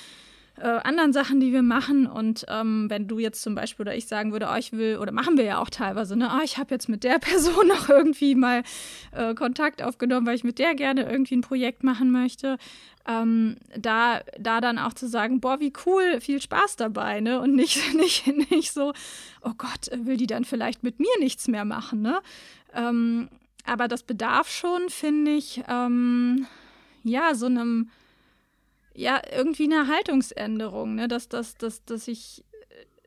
[0.58, 2.06] äh, anderen Sachen, die wir machen.
[2.06, 5.12] Und ähm, wenn du jetzt zum Beispiel oder ich sagen würde, oh, ich will, oder
[5.12, 8.36] machen wir ja auch teilweise, ne, oh, ich habe jetzt mit der Person noch irgendwie
[8.36, 8.64] mal
[9.12, 12.58] äh, Kontakt aufgenommen, weil ich mit der gerne irgendwie ein Projekt machen möchte.
[13.06, 17.42] Ähm, da, da dann auch zu sagen, boah, wie cool, viel Spaß dabei, ne?
[17.42, 18.94] Und nicht, nicht, nicht so,
[19.42, 22.22] oh Gott, will die dann vielleicht mit mir nichts mehr machen, ne?
[22.74, 23.28] Ähm,
[23.66, 26.48] aber das bedarf schon, finde ich, ähm,
[27.04, 27.90] ja, so einem
[28.94, 31.08] ja, irgendwie eine Haltungsänderung, ne?
[31.08, 32.44] dass, dass, dass, dass, ich,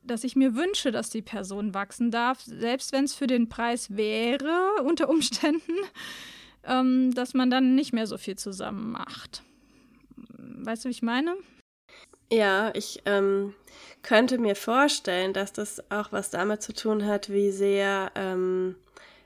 [0.02, 3.96] dass ich mir wünsche, dass die Person wachsen darf, selbst wenn es für den Preis
[3.96, 5.74] wäre, unter Umständen,
[6.64, 9.42] ähm, dass man dann nicht mehr so viel zusammen macht.
[10.38, 11.36] Weißt du, wie ich meine?
[12.32, 13.54] Ja, ich ähm,
[14.02, 18.74] könnte mir vorstellen, dass das auch was damit zu tun hat, wie sehr ähm,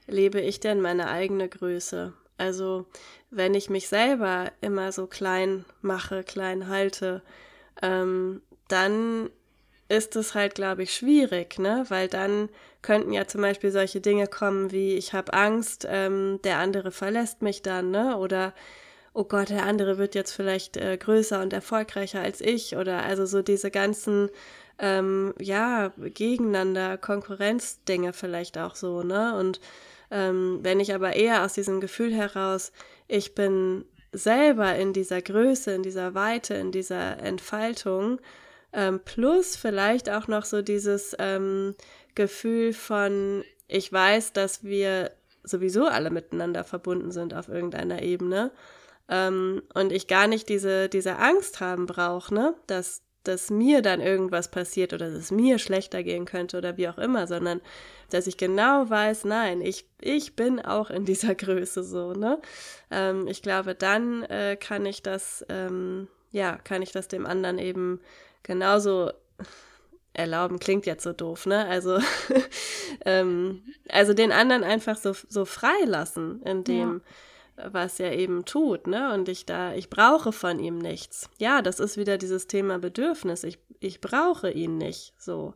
[0.07, 2.13] lebe ich denn meine eigene Größe.
[2.37, 2.87] Also
[3.31, 7.23] wenn ich mich selber immer so klein mache, klein halte,
[7.83, 9.31] ähm, dann
[9.89, 11.85] ist es halt, glaube ich, schwierig, ne?
[11.89, 12.49] Weil dann
[12.83, 17.43] könnten ja zum Beispiel solche Dinge kommen wie ich habe Angst, ähm, der andere verlässt
[17.43, 18.17] mich dann, ne?
[18.17, 18.55] Oder
[19.13, 23.27] oh Gott, der andere wird jetzt vielleicht äh, größer und erfolgreicher als ich oder also
[23.27, 24.31] so diese ganzen
[24.79, 29.37] ähm, ja gegeneinander Konkurrenzdinge vielleicht auch so, ne?
[29.37, 29.61] Und
[30.11, 32.73] ähm, wenn ich aber eher aus diesem Gefühl heraus,
[33.09, 38.21] ich bin selber in dieser Größe, in dieser Weite, in dieser Entfaltung,
[38.73, 41.75] ähm, plus vielleicht auch noch so dieses ähm,
[42.15, 48.51] Gefühl von, ich weiß, dass wir sowieso alle miteinander verbunden sind auf irgendeiner Ebene
[49.09, 52.55] ähm, und ich gar nicht diese, diese Angst haben brauche, ne?
[52.67, 56.89] dass, dass mir dann irgendwas passiert oder dass es mir schlechter gehen könnte oder wie
[56.89, 57.61] auch immer, sondern
[58.09, 62.41] dass ich genau weiß, nein, ich, ich bin auch in dieser Größe so, ne?
[62.91, 67.59] Ähm, ich glaube, dann äh, kann ich das, ähm, ja, kann ich das dem anderen
[67.59, 68.01] eben
[68.43, 69.11] genauso
[70.13, 71.67] erlauben, klingt jetzt so doof, ne?
[71.67, 71.99] Also,
[73.05, 77.01] ähm, also den anderen einfach so, so frei lassen in dem, ja
[77.71, 79.13] was er eben tut, ne?
[79.15, 81.29] Und ich da, ich brauche von ihm nichts.
[81.39, 83.45] Ja, das ist wieder dieses Thema Bedürfnis.
[83.45, 85.55] Ich, ich brauche ihn nicht so.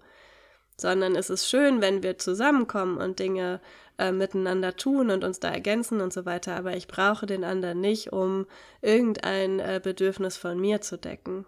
[0.77, 3.61] Sondern es ist schön, wenn wir zusammenkommen und Dinge
[3.97, 6.57] äh, miteinander tun und uns da ergänzen und so weiter.
[6.57, 8.47] Aber ich brauche den anderen nicht, um
[8.83, 11.47] irgendein äh, Bedürfnis von mir zu decken.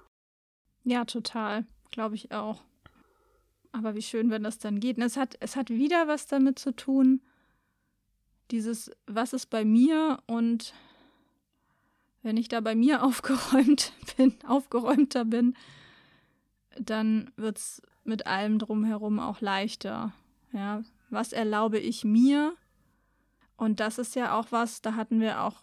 [0.84, 1.66] Ja, total.
[1.90, 2.62] Glaube ich auch.
[3.72, 4.96] aber wie schön, wenn das dann geht.
[4.96, 7.20] Und es hat, es hat wieder was damit zu tun,
[8.50, 10.74] dieses, was ist bei mir und
[12.22, 15.56] wenn ich da bei mir aufgeräumt bin, aufgeräumter bin,
[16.78, 20.12] dann wird es mit allem drumherum auch leichter.
[20.52, 22.54] Ja, was erlaube ich mir?
[23.56, 25.62] Und das ist ja auch was, da hatten wir auch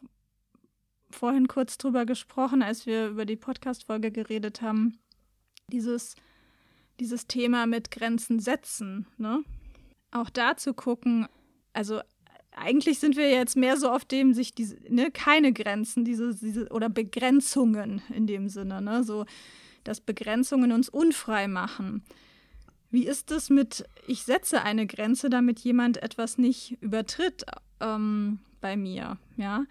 [1.11, 4.99] vorhin kurz drüber gesprochen, als wir über die Podcast-Folge geredet haben.
[5.67, 6.15] Dieses,
[6.99, 9.43] dieses Thema mit Grenzen setzen, ne?
[10.11, 11.27] Auch da zu gucken,
[11.73, 12.01] also
[12.55, 16.69] eigentlich sind wir jetzt mehr so auf dem, sich diese, ne, keine Grenzen, diese, diese,
[16.69, 19.03] oder Begrenzungen in dem Sinne, ne?
[19.03, 19.25] So,
[19.83, 22.03] dass Begrenzungen uns unfrei machen.
[22.89, 27.43] Wie ist es mit, ich setze eine Grenze, damit jemand etwas nicht übertritt
[27.79, 29.65] ähm, bei mir, ja?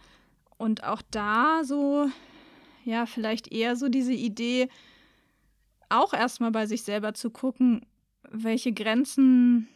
[0.59, 2.09] Und auch da so,
[2.85, 4.69] ja, vielleicht eher so diese Idee,
[5.89, 7.85] auch erstmal bei sich selber zu gucken,
[8.31, 9.69] welche Grenzen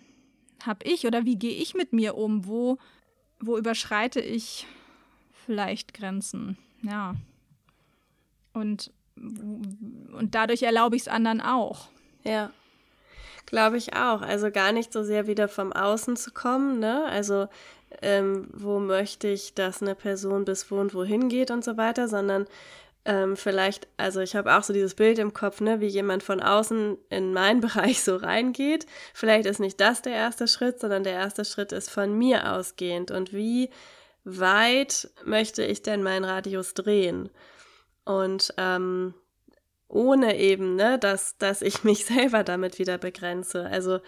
[0.64, 2.46] habe ich oder wie gehe ich mit mir um?
[2.46, 2.78] Wo,
[3.40, 4.66] wo überschreite ich
[5.44, 6.56] vielleicht Grenzen?
[6.82, 7.14] Ja.
[8.52, 11.88] Und, und dadurch erlaube ich es anderen auch.
[12.24, 12.50] Ja.
[13.44, 14.22] Glaube ich auch.
[14.22, 17.04] Also gar nicht so sehr wieder vom Außen zu kommen, ne?
[17.04, 17.48] Also
[18.02, 22.08] ähm, wo möchte ich, dass eine Person bis wo und wohin geht und so weiter,
[22.08, 22.46] sondern
[23.06, 26.40] ähm, vielleicht, also ich habe auch so dieses Bild im Kopf, ne, wie jemand von
[26.40, 28.86] außen in meinen Bereich so reingeht.
[29.14, 33.10] Vielleicht ist nicht das der erste Schritt, sondern der erste Schritt ist von mir ausgehend.
[33.10, 33.70] Und wie
[34.24, 37.30] weit möchte ich denn meinen Radius drehen?
[38.04, 39.14] Und ähm,
[39.88, 43.66] ohne eben, ne, dass, dass ich mich selber damit wieder begrenze.
[43.66, 44.00] Also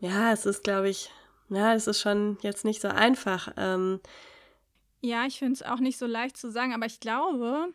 [0.00, 1.10] ja, es ist, glaube ich,
[1.50, 3.52] ja, es ist schon jetzt nicht so einfach.
[3.58, 4.00] Ähm,
[5.04, 7.74] ja, ich finde es auch nicht so leicht zu sagen, aber ich glaube,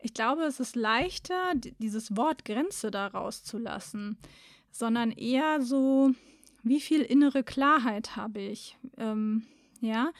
[0.00, 4.16] ich glaube, es ist leichter, dieses Wort Grenze da rauszulassen,
[4.70, 6.12] sondern eher so,
[6.62, 8.76] wie viel innere Klarheit habe ich?
[8.96, 9.44] Ähm,
[9.80, 10.12] ja,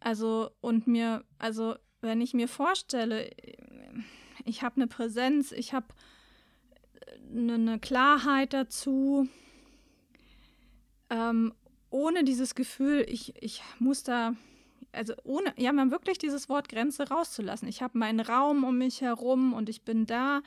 [0.00, 3.30] also und mir, also wenn ich mir vorstelle,
[4.44, 5.86] ich habe eine Präsenz, ich habe
[7.32, 9.26] eine, eine Klarheit dazu,
[11.08, 11.54] ähm,
[11.88, 14.34] ohne dieses Gefühl, ich, ich muss da
[14.94, 17.68] also ohne, ja, man wirklich dieses Wort Grenze rauszulassen.
[17.68, 20.42] Ich habe meinen Raum um mich herum und ich bin da.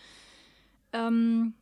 [0.94, 1.54] Ähm,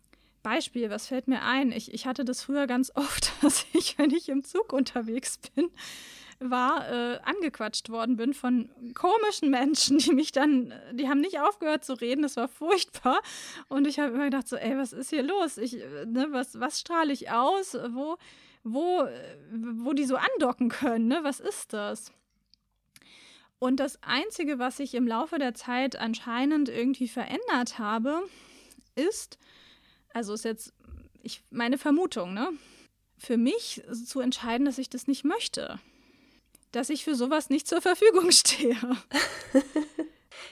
[0.44, 1.72] Beispiel, was fällt mir ein?
[1.72, 5.72] Ich, ich hatte das früher ganz oft, dass ich, wenn ich im Zug unterwegs bin,
[6.40, 11.84] war, äh, angequatscht worden bin von komischen Menschen, die mich dann, die haben nicht aufgehört
[11.84, 13.20] zu reden, das war furchtbar.
[13.70, 15.58] Und ich habe immer gedacht, so, ey, was ist hier los?
[15.58, 15.74] Ich,
[16.06, 17.76] ne, was, was strahle ich aus?
[17.90, 18.18] Wo,
[18.64, 19.08] wo,
[19.52, 21.20] wo die so andocken können, ne?
[21.24, 22.12] Was ist das?
[23.60, 28.22] Und das Einzige, was ich im Laufe der Zeit anscheinend irgendwie verändert habe,
[28.96, 29.38] ist,
[30.14, 30.74] also ist jetzt
[31.24, 32.50] ich, meine Vermutung, ne?
[33.18, 35.80] Für mich zu entscheiden, dass ich das nicht möchte.
[36.72, 38.78] Dass ich für sowas nicht zur Verfügung stehe.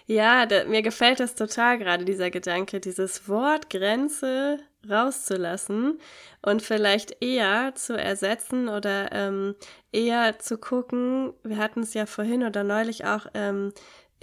[0.08, 4.60] ja, da, mir gefällt das total gerade, dieser Gedanke, dieses Wort Grenze
[4.90, 6.00] rauszulassen
[6.42, 9.56] und vielleicht eher zu ersetzen oder ähm,
[9.92, 13.74] eher zu gucken, wir hatten es ja vorhin oder neulich auch, ähm,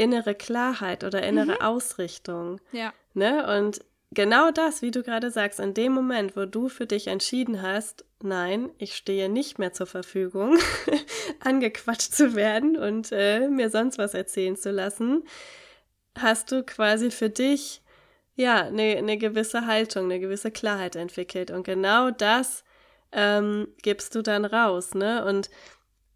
[0.01, 1.61] innere Klarheit oder innere mhm.
[1.61, 2.61] Ausrichtung.
[2.73, 2.93] Ja.
[3.13, 3.59] Ne?
[3.59, 3.81] Und
[4.13, 8.05] genau das, wie du gerade sagst, in dem Moment, wo du für dich entschieden hast,
[8.23, 10.59] nein, ich stehe nicht mehr zur Verfügung,
[11.41, 15.25] angequatscht zu werden und äh, mir sonst was erzählen zu lassen,
[16.19, 17.83] hast du quasi für dich
[18.41, 21.51] ja, eine, eine gewisse Haltung, eine gewisse Klarheit entwickelt.
[21.51, 22.65] Und genau das
[23.13, 25.25] ähm, gibst du dann raus, ne?
[25.25, 25.51] Und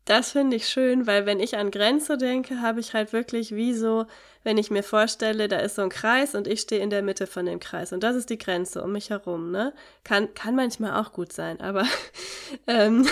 [0.07, 3.73] das finde ich schön, weil wenn ich an Grenze denke, habe ich halt wirklich wie
[3.73, 4.07] so,
[4.43, 7.27] wenn ich mir vorstelle, da ist so ein Kreis und ich stehe in der Mitte
[7.27, 9.73] von dem Kreis und das ist die Grenze um mich herum, ne?
[10.03, 11.85] Kann, kann manchmal auch gut sein, aber
[12.67, 13.07] ähm,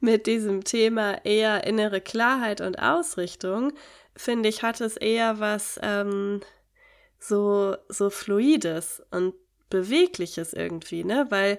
[0.00, 3.72] mit diesem Thema eher innere Klarheit und Ausrichtung,
[4.16, 6.40] finde ich, hat es eher was, ähm,
[7.18, 9.34] so, so fluides und
[9.70, 11.26] bewegliches irgendwie, ne?
[11.30, 11.58] Weil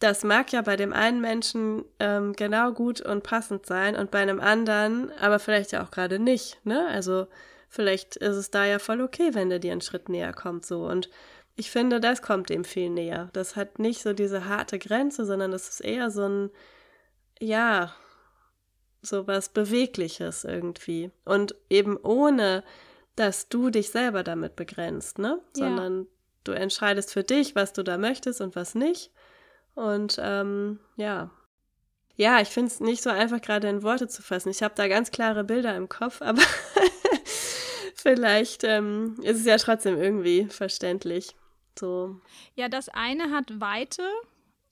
[0.00, 4.20] das mag ja bei dem einen Menschen ähm, genau gut und passend sein und bei
[4.20, 6.86] einem anderen aber vielleicht ja auch gerade nicht, ne?
[6.88, 7.26] Also
[7.68, 10.86] vielleicht ist es da ja voll okay, wenn der dir einen Schritt näher kommt, so.
[10.86, 11.10] Und
[11.56, 13.30] ich finde, das kommt dem viel näher.
[13.32, 16.50] Das hat nicht so diese harte Grenze, sondern das ist eher so ein,
[17.40, 17.92] ja,
[19.02, 21.10] so was Bewegliches irgendwie.
[21.24, 22.62] Und eben ohne
[23.18, 25.40] dass du dich selber damit begrenzt, ne?
[25.52, 26.06] Sondern ja.
[26.44, 29.10] du entscheidest für dich, was du da möchtest und was nicht.
[29.74, 31.30] Und ähm, ja.
[32.16, 34.48] Ja, ich finde es nicht so einfach, gerade in Worte zu fassen.
[34.48, 36.42] Ich habe da ganz klare Bilder im Kopf, aber
[37.94, 41.36] vielleicht ähm, ist es ja trotzdem irgendwie verständlich.
[41.78, 42.20] So.
[42.54, 44.02] Ja, das eine hat Weite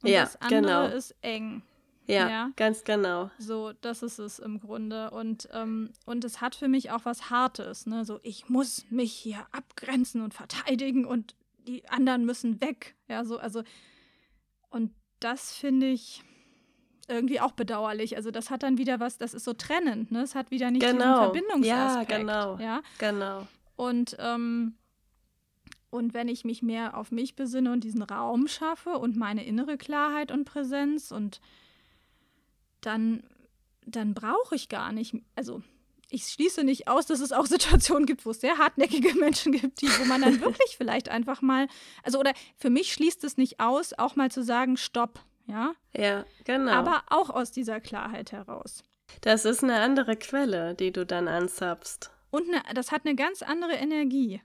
[0.03, 0.86] Und ja, das andere genau.
[0.86, 1.62] ist eng.
[2.07, 3.30] Ja, ja, ganz genau.
[3.38, 5.11] So, das ist es im Grunde.
[5.11, 7.86] Und, ähm, und es hat für mich auch was Hartes.
[7.86, 8.04] Ne?
[8.04, 11.34] So, ich muss mich hier abgrenzen und verteidigen und
[11.66, 12.94] die anderen müssen weg.
[13.09, 13.62] Ja, so, also,
[14.70, 16.22] und das finde ich
[17.09, 18.16] irgendwie auch bedauerlich.
[18.16, 20.22] Also, das hat dann wieder was, das ist so trennend, ne?
[20.22, 20.98] Es hat wieder nicht genau.
[20.98, 22.11] diesen Verbindungsaspekt.
[22.11, 22.59] Ja, genau.
[22.59, 23.46] Ja, genau.
[23.74, 24.76] Und, ähm,
[25.90, 29.76] und wenn ich mich mehr auf mich besinne und diesen Raum schaffe und meine innere
[29.76, 31.40] Klarheit und Präsenz und
[32.87, 33.22] dann,
[33.84, 35.62] dann brauche ich gar nicht, also
[36.09, 39.80] ich schließe nicht aus, dass es auch Situationen gibt, wo es sehr hartnäckige Menschen gibt,
[39.80, 41.68] die, wo man dann wirklich vielleicht einfach mal,
[42.03, 45.74] also oder für mich schließt es nicht aus, auch mal zu sagen, stopp, ja?
[45.97, 46.72] Ja, genau.
[46.72, 48.82] Aber auch aus dieser Klarheit heraus.
[49.20, 52.11] Das ist eine andere Quelle, die du dann anzapfst.
[52.30, 54.43] Und eine, das hat eine ganz andere Energie.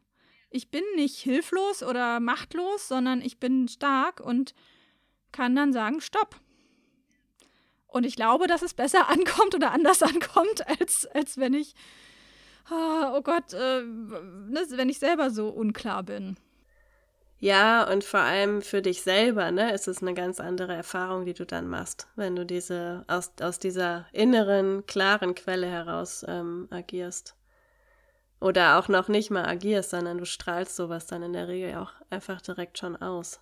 [0.49, 4.53] Ich bin nicht hilflos oder machtlos, sondern ich bin stark und
[5.31, 6.35] kann dann sagen, stopp.
[7.91, 11.75] Und ich glaube, dass es besser ankommt oder anders ankommt, als, als wenn ich,
[12.69, 16.37] ah, oh Gott, äh, ne, wenn ich selber so unklar bin.
[17.37, 21.33] Ja, und vor allem für dich selber, ne, ist es eine ganz andere Erfahrung, die
[21.33, 27.35] du dann machst, wenn du diese aus, aus dieser inneren, klaren Quelle heraus ähm, agierst.
[28.39, 31.91] Oder auch noch nicht mal agierst, sondern du strahlst sowas dann in der Regel auch
[32.09, 33.39] einfach direkt schon aus.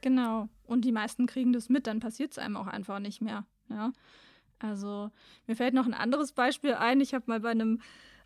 [0.00, 0.48] Genau.
[0.64, 3.46] Und die meisten kriegen das mit, dann passiert es einem auch einfach nicht mehr.
[3.70, 3.92] Ja.
[4.58, 5.10] Also
[5.46, 7.00] mir fällt noch ein anderes Beispiel ein.
[7.00, 7.80] Ich habe mal bei einem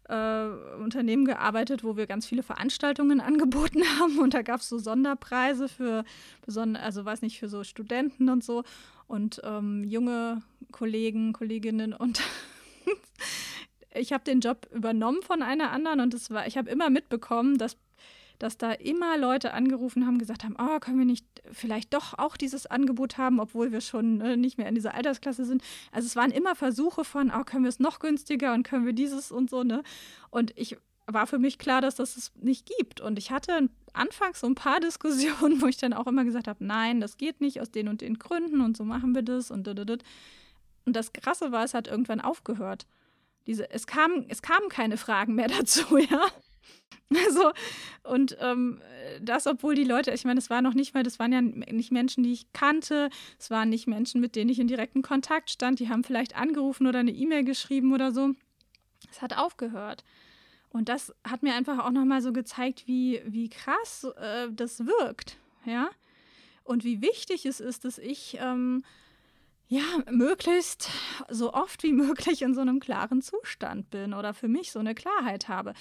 [0.08, 0.46] äh,
[0.82, 5.68] Unternehmen gearbeitet, wo wir ganz viele Veranstaltungen angeboten haben und da gab es so Sonderpreise
[5.68, 6.04] für
[6.46, 8.64] also weiß nicht, für so Studenten und so
[9.06, 12.20] und ähm, junge Kollegen, Kolleginnen und
[13.94, 17.58] ich habe den Job übernommen von einer anderen und es war, ich habe immer mitbekommen,
[17.58, 17.76] dass
[18.42, 22.36] dass da immer Leute angerufen haben, gesagt haben, oh, können wir nicht vielleicht doch auch
[22.36, 25.62] dieses Angebot haben, obwohl wir schon äh, nicht mehr in dieser Altersklasse sind.
[25.92, 28.94] Also es waren immer Versuche von, oh, können wir es noch günstiger und können wir
[28.94, 29.84] dieses und so, ne?
[30.30, 30.76] Und ich
[31.06, 33.00] war für mich klar, dass das es nicht gibt.
[33.00, 36.64] Und ich hatte anfangs so ein paar Diskussionen, wo ich dann auch immer gesagt habe,
[36.64, 39.68] nein, das geht nicht aus den und den Gründen und so machen wir das und
[39.68, 39.78] und
[40.84, 42.86] Und das Krasse war, es hat irgendwann aufgehört.
[43.46, 46.26] Diese, es, kam, es kamen keine Fragen mehr dazu, ja.
[47.26, 47.52] Also,
[48.04, 48.80] und ähm,
[49.20, 51.92] das, obwohl die Leute, ich meine, es war noch nicht mal, das waren ja nicht
[51.92, 55.78] Menschen, die ich kannte, es waren nicht Menschen, mit denen ich in direkten Kontakt stand,
[55.78, 58.30] die haben vielleicht angerufen oder eine E-Mail geschrieben oder so.
[59.10, 60.04] Es hat aufgehört.
[60.70, 65.36] Und das hat mir einfach auch nochmal so gezeigt, wie, wie krass äh, das wirkt,
[65.66, 65.90] ja.
[66.64, 68.84] Und wie wichtig es ist, dass ich ähm,
[69.68, 70.88] ja möglichst
[71.28, 74.94] so oft wie möglich in so einem klaren Zustand bin oder für mich so eine
[74.94, 75.74] Klarheit habe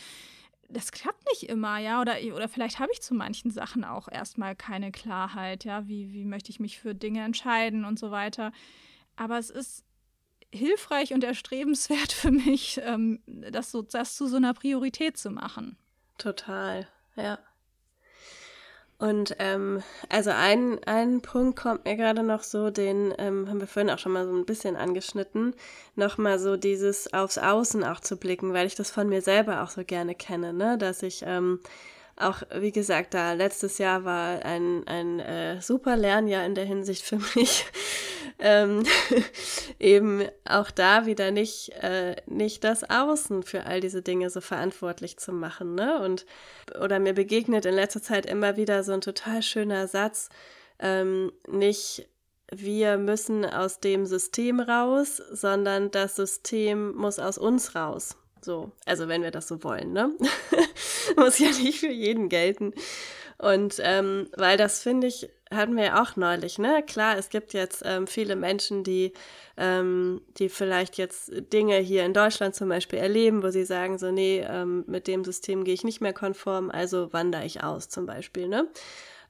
[0.73, 4.55] das klappt nicht immer, ja, oder, oder vielleicht habe ich zu manchen Sachen auch erstmal
[4.55, 8.51] keine Klarheit, ja, wie, wie möchte ich mich für Dinge entscheiden und so weiter.
[9.15, 9.85] Aber es ist
[10.53, 15.77] hilfreich und erstrebenswert für mich, ähm, das, so, das zu so einer Priorität zu machen.
[16.17, 17.39] Total, ja.
[19.01, 23.65] Und ähm, also ein, ein Punkt kommt mir gerade noch so, den ähm, haben wir
[23.65, 25.55] vorhin auch schon mal so ein bisschen angeschnitten,
[25.95, 29.71] nochmal so dieses aufs Außen auch zu blicken, weil ich das von mir selber auch
[29.71, 30.77] so gerne kenne, ne?
[30.77, 31.61] Dass ich ähm,
[32.15, 37.01] auch, wie gesagt, da letztes Jahr war ein, ein äh, super Lernjahr in der Hinsicht
[37.03, 37.65] für mich.
[38.39, 38.83] Ähm,
[39.79, 45.17] eben auch da wieder nicht, äh, nicht das Außen für all diese Dinge so verantwortlich
[45.17, 45.75] zu machen.
[45.75, 45.99] Ne?
[46.01, 46.25] Und
[46.79, 50.29] oder mir begegnet in letzter Zeit immer wieder so ein total schöner Satz,
[50.79, 52.07] ähm, nicht
[52.53, 58.17] wir müssen aus dem System raus, sondern das System muss aus uns raus.
[58.41, 60.11] So, also wenn wir das so wollen, ne?
[61.15, 62.73] Muss ja nicht für jeden gelten.
[63.37, 66.83] Und ähm, weil das finde ich, hatten wir ja auch neulich, ne?
[66.85, 69.13] Klar, es gibt jetzt ähm, viele Menschen, die,
[69.57, 74.11] ähm, die vielleicht jetzt Dinge hier in Deutschland zum Beispiel erleben, wo sie sagen, so,
[74.11, 78.05] nee, ähm, mit dem System gehe ich nicht mehr konform, also wandere ich aus zum
[78.05, 78.67] Beispiel, ne?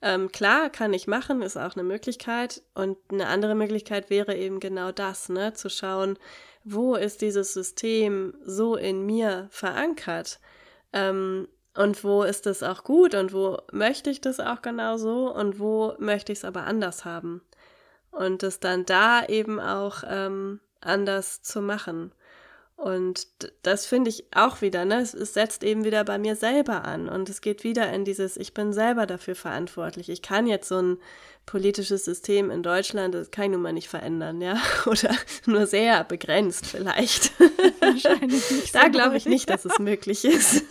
[0.03, 2.63] Ähm, klar, kann ich machen, ist auch eine Möglichkeit.
[2.74, 5.53] Und eine andere Möglichkeit wäre eben genau das, ne?
[5.53, 6.17] Zu schauen,
[6.63, 10.39] wo ist dieses System so in mir verankert
[10.93, 15.34] ähm, und wo ist es auch gut und wo möchte ich das auch genau so
[15.34, 17.41] und wo möchte ich es aber anders haben
[18.11, 22.11] und es dann da eben auch ähm, anders zu machen.
[22.76, 23.28] Und
[23.61, 25.01] das finde ich auch wieder, ne?
[25.01, 28.38] Es, es, setzt eben wieder bei mir selber an und es geht wieder in dieses,
[28.38, 30.09] ich bin selber dafür verantwortlich.
[30.09, 30.97] Ich kann jetzt so ein
[31.46, 34.58] politisches System in Deutschland, das kann ich nun mal nicht verändern, ja?
[34.86, 35.16] Oder
[35.46, 37.32] nur sehr begrenzt vielleicht.
[37.80, 38.76] Wahrscheinlich nicht.
[38.76, 40.64] da glaube ich nicht, dass es möglich ist.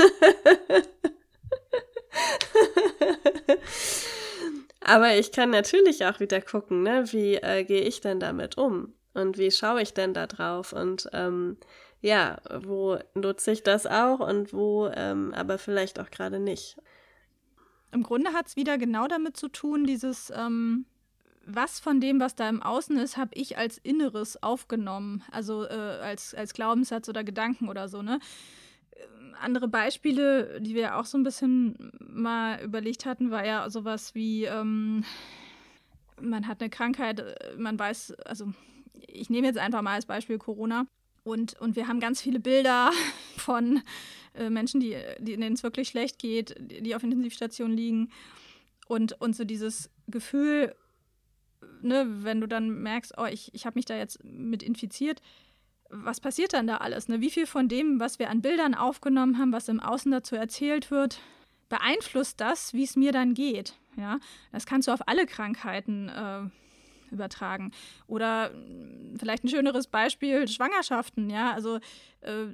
[4.81, 8.95] Aber ich kann natürlich auch wieder gucken, ne, wie äh, gehe ich denn damit um?
[9.13, 10.73] Und wie schaue ich denn da drauf?
[10.73, 11.59] Und ähm,
[12.01, 16.77] ja, wo nutze ich das auch und wo ähm, aber vielleicht auch gerade nicht.
[17.93, 20.87] Im Grunde hat es wieder genau damit zu tun, dieses, ähm,
[21.45, 25.99] was von dem, was da im Außen ist, habe ich als Inneres aufgenommen, also äh,
[26.03, 28.21] als, als Glaubenssatz oder Gedanken oder so, ne?
[28.93, 34.15] Ähm, andere Beispiele, die wir auch so ein bisschen mal überlegt hatten, war ja sowas
[34.15, 35.05] wie, ähm,
[36.21, 38.53] man hat eine Krankheit, äh, man weiß, also
[39.07, 40.87] ich nehme jetzt einfach mal als Beispiel Corona.
[41.25, 42.91] Und, und wir haben ganz viele Bilder
[43.37, 43.83] von
[44.35, 48.11] äh, Menschen, die, die, denen es wirklich schlecht geht, die, auf Intensivstationen liegen.
[48.87, 50.75] Und, und so dieses Gefühl,
[51.83, 55.21] ne, wenn du dann merkst, oh, ich, ich habe mich da jetzt mit infiziert,
[55.91, 57.09] was passiert dann da alles?
[57.09, 57.21] Ne?
[57.21, 60.91] Wie viel von dem, was wir an Bildern aufgenommen haben, was im Außen dazu erzählt
[60.91, 61.21] wird,
[61.69, 63.75] beeinflusst das, wie es mir dann geht?
[63.97, 64.21] Ja,
[64.53, 66.43] das kannst du auf alle Krankheiten äh,
[67.11, 67.73] übertragen.
[68.07, 71.77] Oder hm, vielleicht ein schöneres Beispiel, Schwangerschaften, ja, also
[72.21, 72.47] äh,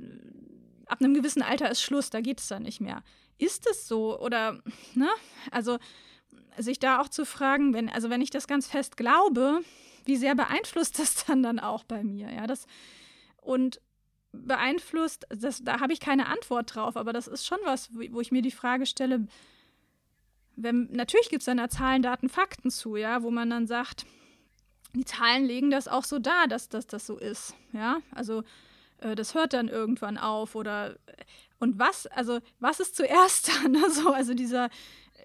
[0.87, 3.03] ab einem gewissen Alter ist Schluss, da geht es dann nicht mehr.
[3.39, 4.19] Ist es so?
[4.21, 4.61] Oder,
[4.95, 5.09] ne?
[5.51, 5.79] Also
[6.59, 9.61] sich da auch zu fragen, wenn, also wenn ich das ganz fest glaube,
[10.05, 12.33] wie sehr beeinflusst das dann dann auch bei mir?
[12.33, 12.67] Ja, das
[13.43, 13.81] und
[14.33, 18.33] beeinflusst, das, da habe ich keine Antwort drauf, aber das ist schon was, wo ich
[18.33, 19.27] mir die Frage stelle,
[20.57, 24.07] wenn, natürlich gibt es dann da Zahlen, Daten, Fakten zu, ja, wo man dann sagt,
[24.97, 27.55] die Zahlen legen das auch so dar, dass, dass das so ist.
[27.73, 28.43] Ja, also
[28.99, 30.97] äh, das hört dann irgendwann auf oder
[31.59, 33.77] und was, also was ist zuerst dann?
[33.83, 34.69] Also, also dieser,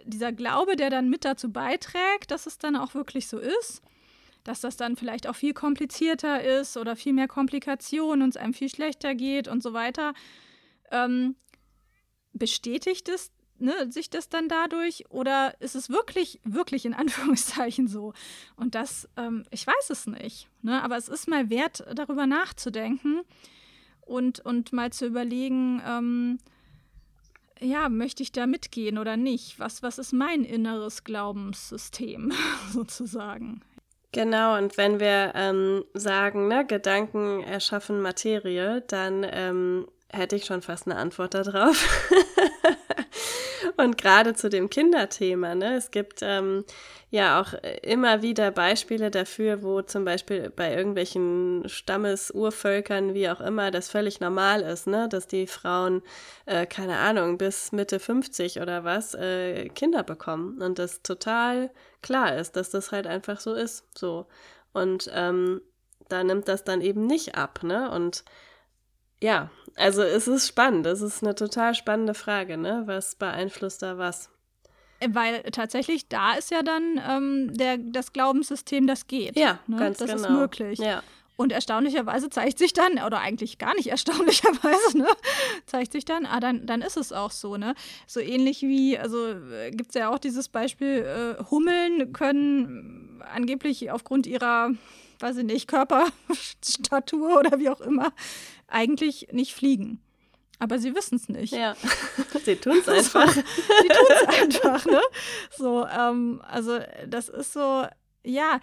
[0.06, 3.82] dieser Glaube, der dann mit dazu beiträgt, dass es dann auch wirklich so ist,
[4.44, 8.54] dass das dann vielleicht auch viel komplizierter ist oder viel mehr Komplikationen und es einem
[8.54, 10.14] viel schlechter geht und so weiter.
[10.92, 11.36] Ähm,
[12.34, 13.32] bestätigt es
[13.62, 18.14] ne, sich das dann dadurch oder ist es wirklich, wirklich in Anführungszeichen so?
[18.56, 23.22] Und das, ähm, ich weiß es nicht, ne, aber es ist mal wert, darüber nachzudenken
[24.02, 26.40] und, und mal zu überlegen, ähm,
[27.60, 29.60] ja, möchte ich da mitgehen oder nicht?
[29.60, 32.34] Was, was ist mein inneres Glaubenssystem
[32.72, 33.62] sozusagen?
[34.12, 40.62] Genau, und wenn wir ähm, sagen, ne, Gedanken erschaffen Materie, dann ähm, hätte ich schon
[40.62, 42.10] fast eine Antwort darauf.
[43.78, 45.76] Und gerade zu dem Kinderthema, ne?
[45.76, 46.64] Es gibt ähm,
[47.10, 47.54] ja auch
[47.84, 54.20] immer wieder Beispiele dafür, wo zum Beispiel bei irgendwelchen Stammesurvölkern, wie auch immer, das völlig
[54.20, 55.10] normal ist, ne?
[55.10, 56.02] Dass die Frauen,
[56.46, 60.62] äh, keine Ahnung, bis Mitte 50 oder was, äh, Kinder bekommen.
[60.62, 63.86] Und das total klar ist, dass das halt einfach so ist.
[63.98, 64.28] So.
[64.74, 65.62] Und ähm,
[66.10, 67.90] da nimmt das dann eben nicht ab, ne?
[67.92, 68.24] Und
[69.22, 69.52] ja,
[69.82, 70.86] also es ist spannend.
[70.86, 72.84] Es ist eine total spannende Frage, ne?
[72.86, 74.30] Was beeinflusst da was?
[75.00, 79.38] Äh, weil tatsächlich da ist ja dann ähm, der, das Glaubenssystem, das geht.
[79.38, 79.78] Ja, ne?
[79.78, 80.22] ganz das genau.
[80.22, 80.80] Das ist möglich.
[80.80, 81.04] Ja.
[81.38, 85.08] Und erstaunlicherweise zeigt sich dann, oder eigentlich gar nicht erstaunlicherweise, ne,
[85.66, 87.74] zeigt sich dann, ah, dann, dann ist es auch so, ne?
[88.06, 93.90] So ähnlich wie, also äh, gibt es ja auch dieses Beispiel, äh, Hummeln können angeblich
[93.90, 94.72] aufgrund ihrer
[95.22, 98.12] weiß ich nicht, Körperstatur oder wie auch immer,
[98.72, 100.02] eigentlich nicht fliegen.
[100.60, 101.54] Aber sie wissen es nicht.
[101.54, 101.76] Ja,
[102.46, 103.32] sie tun es einfach.
[103.32, 105.02] sie tun es einfach, ne?
[105.58, 107.86] So, ähm, also das ist so,
[108.24, 108.60] ja,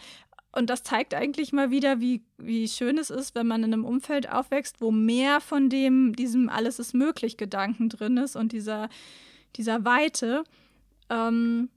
[0.52, 3.84] und das zeigt eigentlich mal wieder, wie, wie schön es ist, wenn man in einem
[3.84, 8.88] Umfeld aufwächst, wo mehr von dem, diesem Alles ist möglich Gedanken drin ist und dieser,
[9.56, 10.44] dieser Weite.
[11.11, 11.68] Ähm,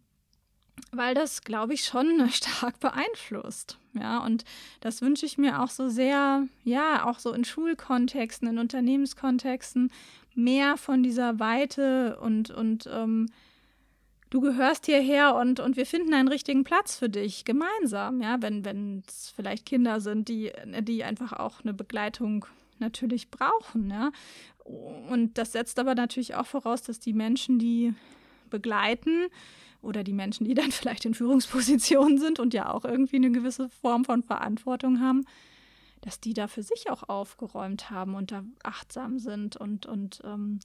[0.91, 3.77] weil das, glaube ich, schon stark beeinflusst.
[3.93, 4.45] Ja, und
[4.79, 9.91] das wünsche ich mir auch so sehr, ja, auch so in Schulkontexten, in Unternehmenskontexten,
[10.33, 13.27] mehr von dieser Weite und, und ähm,
[14.29, 19.03] du gehörst hierher und, und wir finden einen richtigen Platz für dich gemeinsam, ja, wenn
[19.07, 20.51] es vielleicht Kinder sind, die,
[20.81, 22.45] die einfach auch eine Begleitung
[22.79, 24.11] natürlich brauchen, ja.
[24.63, 27.93] Und das setzt aber natürlich auch voraus, dass die Menschen, die
[28.49, 29.27] begleiten,
[29.81, 33.69] oder die Menschen, die dann vielleicht in Führungspositionen sind und ja auch irgendwie eine gewisse
[33.69, 35.25] Form von Verantwortung haben,
[36.01, 40.59] dass die da für sich auch aufgeräumt haben und da achtsam sind und, und ähm,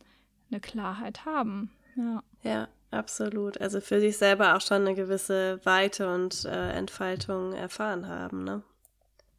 [0.50, 1.70] eine Klarheit haben.
[1.96, 2.22] Ja.
[2.42, 3.60] ja, absolut.
[3.60, 8.44] Also für sich selber auch schon eine gewisse Weite und äh, Entfaltung erfahren haben.
[8.44, 8.62] Ne?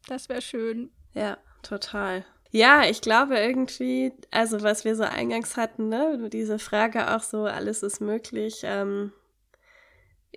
[0.06, 0.90] Das wäre schön.
[1.14, 2.24] Ja, total.
[2.50, 7.44] Ja, ich glaube irgendwie, also was wir so eingangs hatten, ne, diese Frage auch so,
[7.44, 9.12] alles ist möglich, ähm,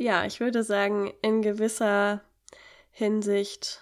[0.01, 2.21] ja, ich würde sagen, in gewisser
[2.91, 3.81] Hinsicht,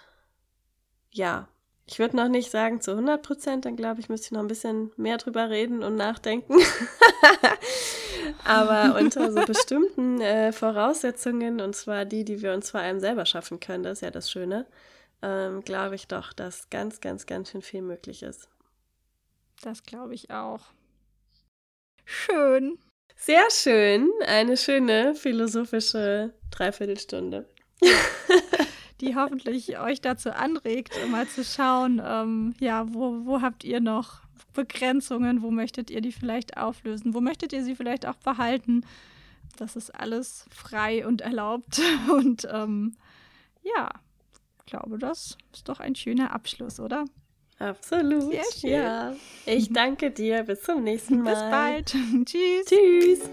[1.10, 1.48] ja.
[1.86, 4.46] Ich würde noch nicht sagen zu 100 Prozent, dann glaube ich, müsste ich noch ein
[4.46, 6.54] bisschen mehr drüber reden und nachdenken.
[8.44, 13.26] Aber unter so bestimmten äh, Voraussetzungen, und zwar die, die wir uns vor allem selber
[13.26, 14.66] schaffen können, das ist ja das Schöne,
[15.20, 18.48] ähm, glaube ich doch, dass ganz, ganz, ganz schön viel möglich ist.
[19.62, 20.60] Das glaube ich auch.
[22.04, 22.78] Schön.
[23.22, 24.10] Sehr schön.
[24.26, 27.46] Eine schöne philosophische Dreiviertelstunde.
[29.02, 34.22] Die hoffentlich euch dazu anregt, mal zu schauen, ähm, ja, wo, wo habt ihr noch
[34.54, 38.86] Begrenzungen, wo möchtet ihr die vielleicht auflösen, wo möchtet ihr sie vielleicht auch behalten.
[39.58, 41.78] Das ist alles frei und erlaubt.
[42.10, 42.96] Und ähm,
[43.62, 43.90] ja,
[44.60, 47.04] ich glaube, das ist doch ein schöner Abschluss, oder?
[47.60, 48.32] Absolut.
[48.32, 48.70] Sehr schön.
[48.70, 49.14] Ja.
[49.46, 50.42] Ich danke dir.
[50.42, 51.34] Bis zum nächsten Mal.
[51.34, 51.86] Bis bald.
[52.26, 52.66] Tschüss.
[52.66, 53.30] Tschüss.